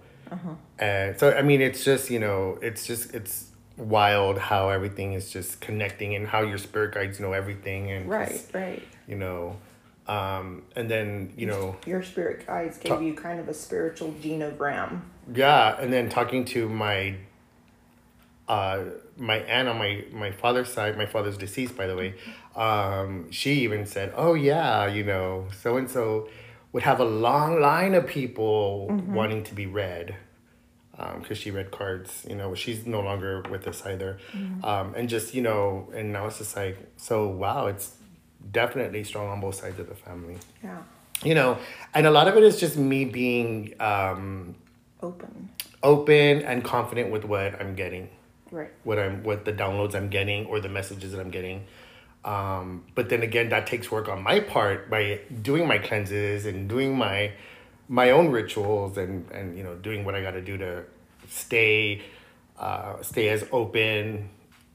[0.80, 3.47] And so I mean, it's just you know, it's just it's
[3.78, 8.44] wild how everything is just connecting and how your spirit guides know everything and Right,
[8.54, 8.84] right.
[9.08, 9.58] you know,
[10.08, 11.76] um, and then you know.
[11.86, 15.02] Your spirit guides gave you kind of a spiritual genogram.
[15.34, 17.16] Yeah, and then talking to my
[18.48, 18.84] uh,
[19.18, 22.16] my aunt on my my father's side, my father's deceased, by the way.
[22.56, 26.30] Um, she even said, "Oh yeah, you know, so and so
[26.72, 30.16] would have a long line of people wanting to be read."
[31.20, 32.26] Because she read cards.
[32.30, 34.18] You know, she's no longer with us either,
[34.64, 37.28] um, and just you know, and now it's just like so.
[37.28, 37.96] Wow, it's
[38.52, 40.38] definitely strong on both sides of the family.
[40.64, 40.78] Yeah.
[41.24, 41.58] You know,
[41.96, 44.54] and a lot of it is just me being um,
[45.02, 45.50] Open.
[45.82, 48.10] open and confident with what I'm getting,
[48.52, 48.70] Right.
[48.84, 51.66] what I'm, what the downloads I'm getting or the messages that I'm getting.
[52.24, 56.70] Um, but then again, that takes work on my part by doing my cleanses and
[56.70, 57.32] doing my
[57.90, 60.84] my own rituals and and you know doing what I got to do to
[61.30, 62.02] stay
[62.60, 64.30] uh, stay as open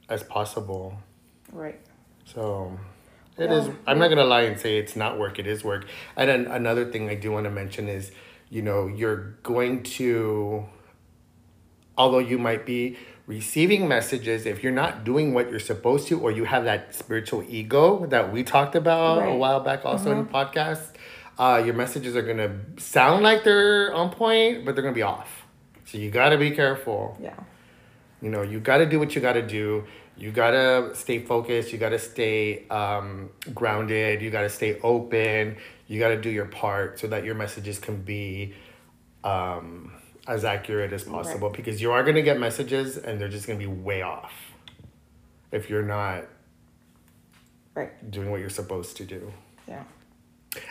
[0.08, 0.94] as possible.
[1.52, 1.80] Right.
[2.24, 2.78] So
[3.36, 3.56] it Yeah.
[3.58, 3.70] is.
[3.86, 5.38] I'm not gonna lie and say it's not work.
[5.38, 5.86] It is work.
[6.16, 8.12] And then another thing I do want to mention is,
[8.50, 10.64] you know, you're going to,
[11.96, 12.96] although you might be
[13.26, 17.44] receiving messages, if you're not doing what you're supposed to, or you have that spiritual
[17.48, 20.91] ego that we talked about a while back, also in podcasts,
[21.38, 25.42] uh, your messages are gonna sound like they're on point, but they're gonna be off.
[25.84, 27.16] So you gotta be careful.
[27.20, 27.34] Yeah.
[28.20, 29.82] You know, you got to do what you got to do.
[30.16, 31.72] You got to stay focused.
[31.72, 34.22] You got to stay um, grounded.
[34.22, 35.56] You got to stay open.
[35.88, 38.54] You got to do your part so that your messages can be
[39.24, 39.92] um,
[40.28, 43.70] as accurate as possible because you are to get messages and they're just to be
[43.70, 44.32] way off
[45.50, 46.24] if you're not
[47.74, 48.08] Right.
[48.08, 49.32] doing what you're supposed to do.
[49.66, 49.82] Yeah.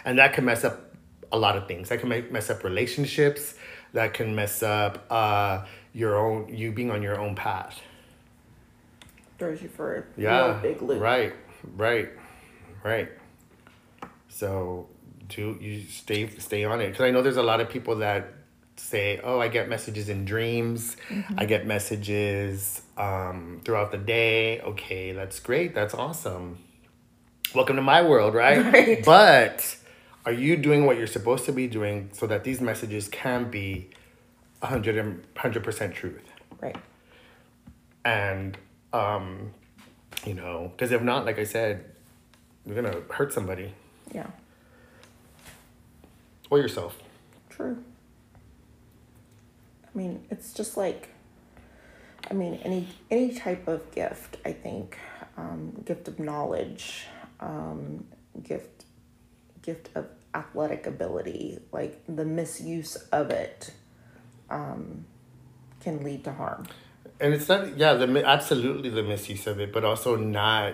[0.06, 0.94] And that can mess up
[1.32, 1.90] a lot of things.
[1.90, 3.56] That can make, mess up relationships.
[3.94, 7.80] That can mess up uh, your own, you being on your own path.
[9.38, 10.60] Throws you for a Yeah.
[10.62, 11.02] big loop.
[11.02, 11.34] Right.
[11.76, 12.10] Right.
[12.84, 13.10] Right.
[14.30, 14.88] So
[15.28, 18.34] do you stay stay on it because I know there's a lot of people that
[18.76, 20.98] say, "Oh, I get messages in dreams.
[21.10, 21.36] Mm-hmm.
[21.40, 25.76] I get messages um, throughout the day." Okay, that's great.
[25.76, 26.58] That's awesome.
[27.54, 28.58] Welcome to my world, right?
[28.74, 29.04] Right.
[29.04, 29.76] But
[30.26, 33.90] are you doing what you're supposed to be doing so that these messages can be
[34.60, 36.22] 100 and 100% truth?
[36.62, 36.76] Right.
[38.06, 38.56] and
[38.94, 39.52] um
[40.26, 41.86] you know because if not like i said
[42.66, 43.74] you're gonna hurt somebody
[44.14, 44.28] Yeah.
[46.52, 46.98] or yourself
[47.50, 47.78] True.
[49.84, 51.10] I mean, it's just like,
[52.30, 54.38] I mean, any any type of gift.
[54.46, 54.98] I think,
[55.38, 57.08] um, gift of knowledge,
[57.42, 58.06] um,
[58.44, 58.86] gift,
[59.62, 61.60] gift of athletic ability.
[61.72, 63.74] Like the misuse of it,
[64.50, 65.06] um,
[65.82, 66.68] can lead to harm.
[67.20, 70.74] and it's not yeah the absolutely the misuse of it but also not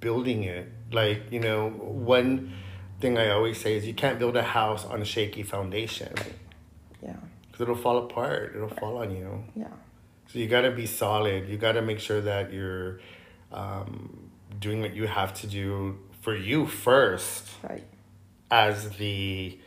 [0.00, 2.52] building it like you know one
[3.00, 6.12] thing i always say is you can't build a house on a shaky foundation
[7.02, 7.16] Yeah.
[7.46, 9.68] because it'll fall apart it'll fall on you Yeah.
[10.28, 11.48] So you got to be solid.
[11.48, 12.98] You got to make sure that you're
[13.52, 14.25] um,
[14.58, 17.84] doing what you have to do for you first, Right.
[18.50, 19.58] as the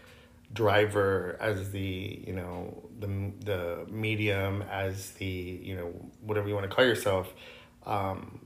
[0.51, 3.07] driver, as the you know the
[3.45, 7.33] the medium, as the you know whatever you want to call yourself,
[7.85, 8.45] um,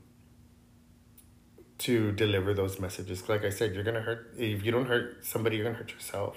[1.78, 3.28] to deliver those messages.
[3.28, 4.34] Like I said, you're gonna hurt.
[4.38, 6.36] If you don't hurt somebody, you're gonna hurt yourself.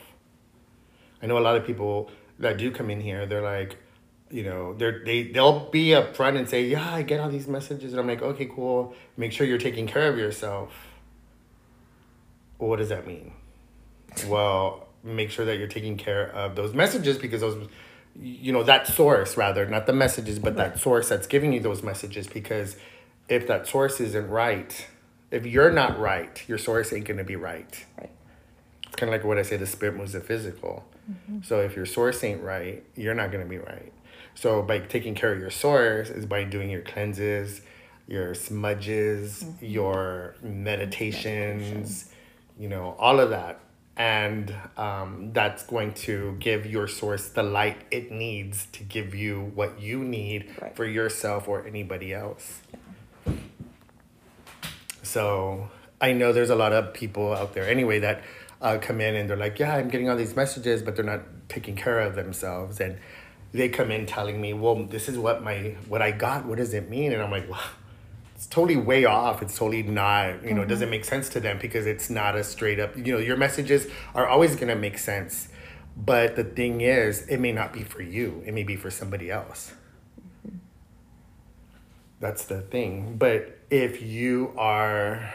[1.21, 3.25] I know a lot of people that do come in here.
[3.25, 3.77] They're like,
[4.29, 7.93] you know, they're they they'll be upfront and say, yeah, I get all these messages,
[7.93, 8.93] and I'm like, okay, cool.
[9.15, 10.73] Make sure you're taking care of yourself.
[12.59, 13.33] Well, what does that mean?
[14.27, 17.69] Well, make sure that you're taking care of those messages because those,
[18.19, 21.83] you know, that source rather, not the messages, but that source that's giving you those
[21.83, 22.27] messages.
[22.27, 22.77] Because
[23.29, 24.87] if that source isn't right,
[25.31, 27.85] if you're not right, your source ain't gonna be right.
[27.97, 28.09] Right.
[28.87, 30.85] It's kind of like what I say: the spirit moves the physical.
[31.09, 31.43] Mm-hmm.
[31.43, 33.93] So if your source ain't right, you're not gonna be right.
[34.37, 37.61] So by taking care of your source is by doing your cleanses,
[38.07, 42.11] your smudges, your meditations,
[42.59, 43.59] you know, all of that.
[43.97, 49.51] And um, that's going to give your source the light it needs to give you
[49.55, 50.75] what you need Right.
[50.75, 52.61] for yourself or anybody else.
[55.01, 58.21] So I know there's a lot of people out there anyway that
[58.61, 61.21] uh, come in and they're like, yeah, I'm getting all these messages, but they're not
[61.49, 62.79] taking care of themselves.
[62.79, 62.99] And
[63.53, 66.45] they come in telling me, well, this is what my what I got.
[66.45, 67.13] What does it mean?
[67.13, 67.61] And I'm like, well,
[68.35, 69.41] it's totally way off.
[69.41, 70.43] It's totally not.
[70.43, 70.91] You know, it doesn't mm-hmm.
[70.91, 72.95] make sense to them because it's not a straight up.
[72.95, 75.49] You know, your messages are always gonna make sense.
[75.95, 78.43] But the thing is, it may not be for you.
[78.45, 79.73] It may be for somebody else.
[80.45, 80.57] Mm-hmm.
[82.19, 83.17] That's the thing.
[83.17, 85.33] But if you are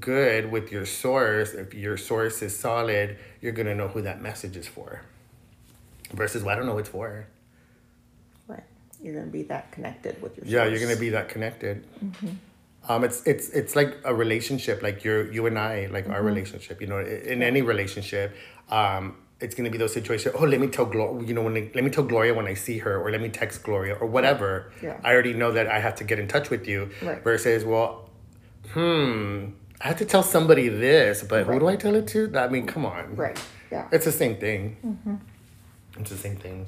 [0.00, 4.56] good with your source, if your source is solid, you're gonna know who that message
[4.56, 5.02] is for.
[6.12, 7.26] Versus, well, I don't know what it's for.
[8.46, 8.62] Right.
[9.02, 10.46] you're gonna be that connected with your.
[10.46, 11.86] Yeah, you're gonna be that connected.
[12.88, 16.80] Um, it's it's it's like a relationship, like you're you and I, like our relationship.
[16.80, 18.34] You know, in any relationship,
[18.70, 20.34] um, it's gonna be those situations.
[20.38, 21.26] Oh, let me tell Gloria.
[21.26, 23.28] You know, when I- let me tell Gloria when I see her, or let me
[23.28, 24.72] text Gloria, or whatever.
[24.82, 24.96] Yeah.
[25.04, 26.88] I already know that I have to get in touch with you.
[27.02, 27.22] Right.
[27.22, 28.08] Versus, well,
[28.72, 29.50] hmm,
[29.82, 32.32] I have to tell somebody this, but who do I tell it to?
[32.36, 33.14] I mean, come on.
[33.16, 33.38] Right.
[33.70, 33.86] Yeah.
[33.92, 34.76] It's the same thing.
[35.98, 36.66] It's the same thing.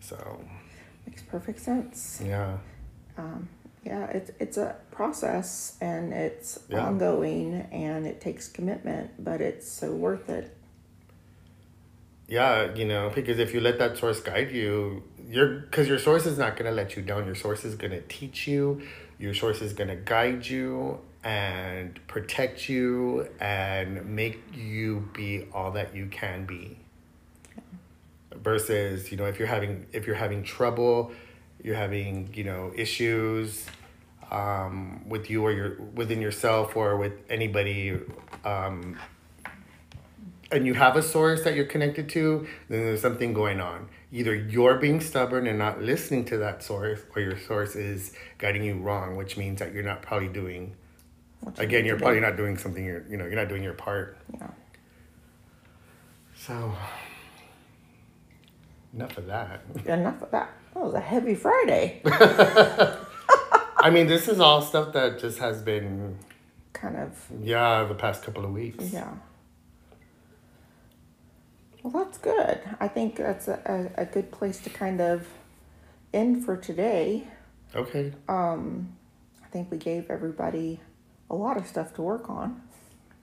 [0.00, 0.40] So
[1.06, 2.20] Makes perfect sense.
[2.24, 2.58] yeah.
[3.16, 3.48] Um,
[3.84, 6.86] Yeah, it's it's a process and it's Yeah.
[6.86, 10.56] ongoing and it takes commitment, but it's so worth it.
[12.28, 16.26] Yeah, you know, because if you let that source guide you, you're because your source
[16.26, 17.26] is not gonna let you down.
[17.26, 18.82] Your source is gonna teach you.
[19.18, 25.94] Your source is gonna guide you and protect you and make you be all that
[25.94, 26.78] you can be.
[28.42, 31.12] Versus, you know, if you're having if you're having trouble,
[31.62, 33.66] you're having you know issues
[34.30, 38.00] um, with you or your within yourself or with anybody.
[38.44, 38.98] Um,
[40.50, 43.88] and you have a source that you're connected to, then there's something going on.
[44.12, 48.62] Either you're being stubborn and not listening to that source, or your source is guiding
[48.62, 50.74] you wrong, which means that you're not probably doing.
[51.44, 52.26] You Again, you're probably do.
[52.26, 52.84] not doing something.
[52.84, 54.18] You're you know you're not doing your part.
[54.38, 54.50] Yeah.
[56.36, 56.74] So
[58.94, 59.62] enough of that.
[59.86, 60.50] Enough of that.
[60.74, 62.00] That was a heavy Friday.
[62.04, 66.18] I mean, this is all stuff that just has been
[66.72, 67.26] kind of.
[67.40, 68.92] yeah the past couple of weeks.
[68.92, 69.12] Yeah.
[71.82, 72.60] Well, that's good.
[72.78, 75.26] I think that's a, a, a good place to kind of
[76.14, 77.26] end for today.
[77.74, 78.12] Okay.
[78.28, 78.92] Um,
[79.42, 80.80] I think we gave everybody
[81.28, 82.62] a lot of stuff to work on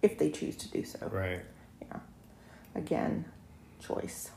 [0.01, 1.07] if they choose to do so.
[1.09, 1.41] Right.
[1.81, 1.99] Yeah.
[2.75, 3.25] Again,
[3.79, 4.31] choice.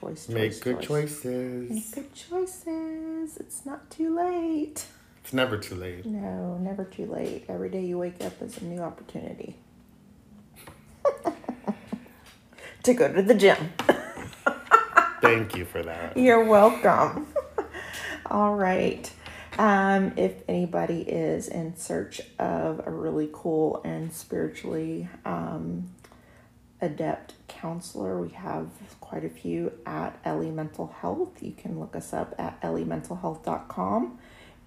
[0.00, 1.22] Choice, choice, Make good choice.
[1.22, 1.70] choices.
[1.70, 3.36] Make good choices.
[3.38, 4.84] It's not too late.
[5.22, 6.04] It's never too late.
[6.04, 7.46] No, never too late.
[7.48, 9.56] Every day you wake up is a new opportunity
[12.82, 13.56] to go to the gym.
[15.22, 16.16] Thank you for that.
[16.16, 17.26] You're welcome.
[18.26, 19.10] All right.
[19.58, 25.88] Um, if anybody is in search of a really cool and spiritually um,
[26.80, 28.68] adept counselor, we have
[29.00, 31.42] quite a few at Ellie Mental Health.
[31.42, 34.18] You can look us up at elliementalhealth.com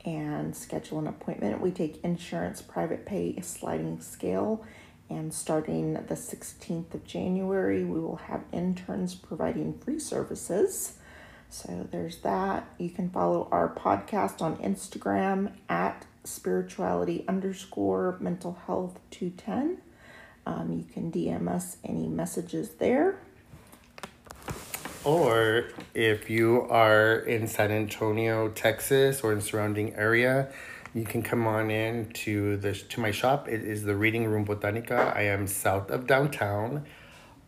[0.05, 1.61] and schedule an appointment.
[1.61, 4.65] We take insurance, private pay, sliding scale,
[5.09, 10.97] and starting the 16th of January, we will have interns providing free services.
[11.49, 12.67] So there's that.
[12.77, 19.79] You can follow our podcast on Instagram at spirituality underscore mental health 210.
[20.49, 23.19] Um, you can DM us any messages there.
[25.03, 30.51] Or if you are in San Antonio, Texas, or in surrounding area,
[30.95, 33.47] you can come on in to the to my shop.
[33.47, 35.15] It is the Reading Room Botanica.
[35.15, 36.85] I am south of downtown,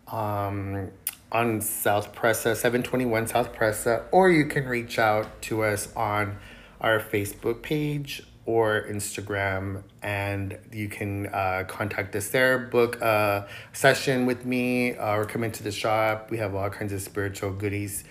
[0.08, 0.92] um,
[1.32, 4.04] on South Presa, seven twenty one South Presa.
[4.12, 6.38] Or you can reach out to us on
[6.80, 8.22] our Facebook page
[8.52, 12.58] or Instagram, and you can uh, contact us there.
[12.58, 16.30] Book a session with me, uh, or come into the shop.
[16.32, 18.04] We have all kinds of spiritual goodies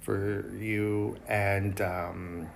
[0.00, 2.48] for you, and um,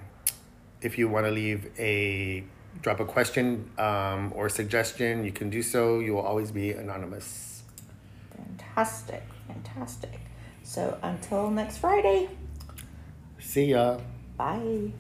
[0.81, 2.45] if you want to leave a
[2.83, 6.01] drop a question um, or suggestion, you can do so.
[6.01, 7.63] You will always be anonymous.
[8.37, 10.21] Fantastic, fantastic.
[10.63, 12.29] So until next Friday,
[13.39, 13.99] See ya.
[14.37, 14.93] bye.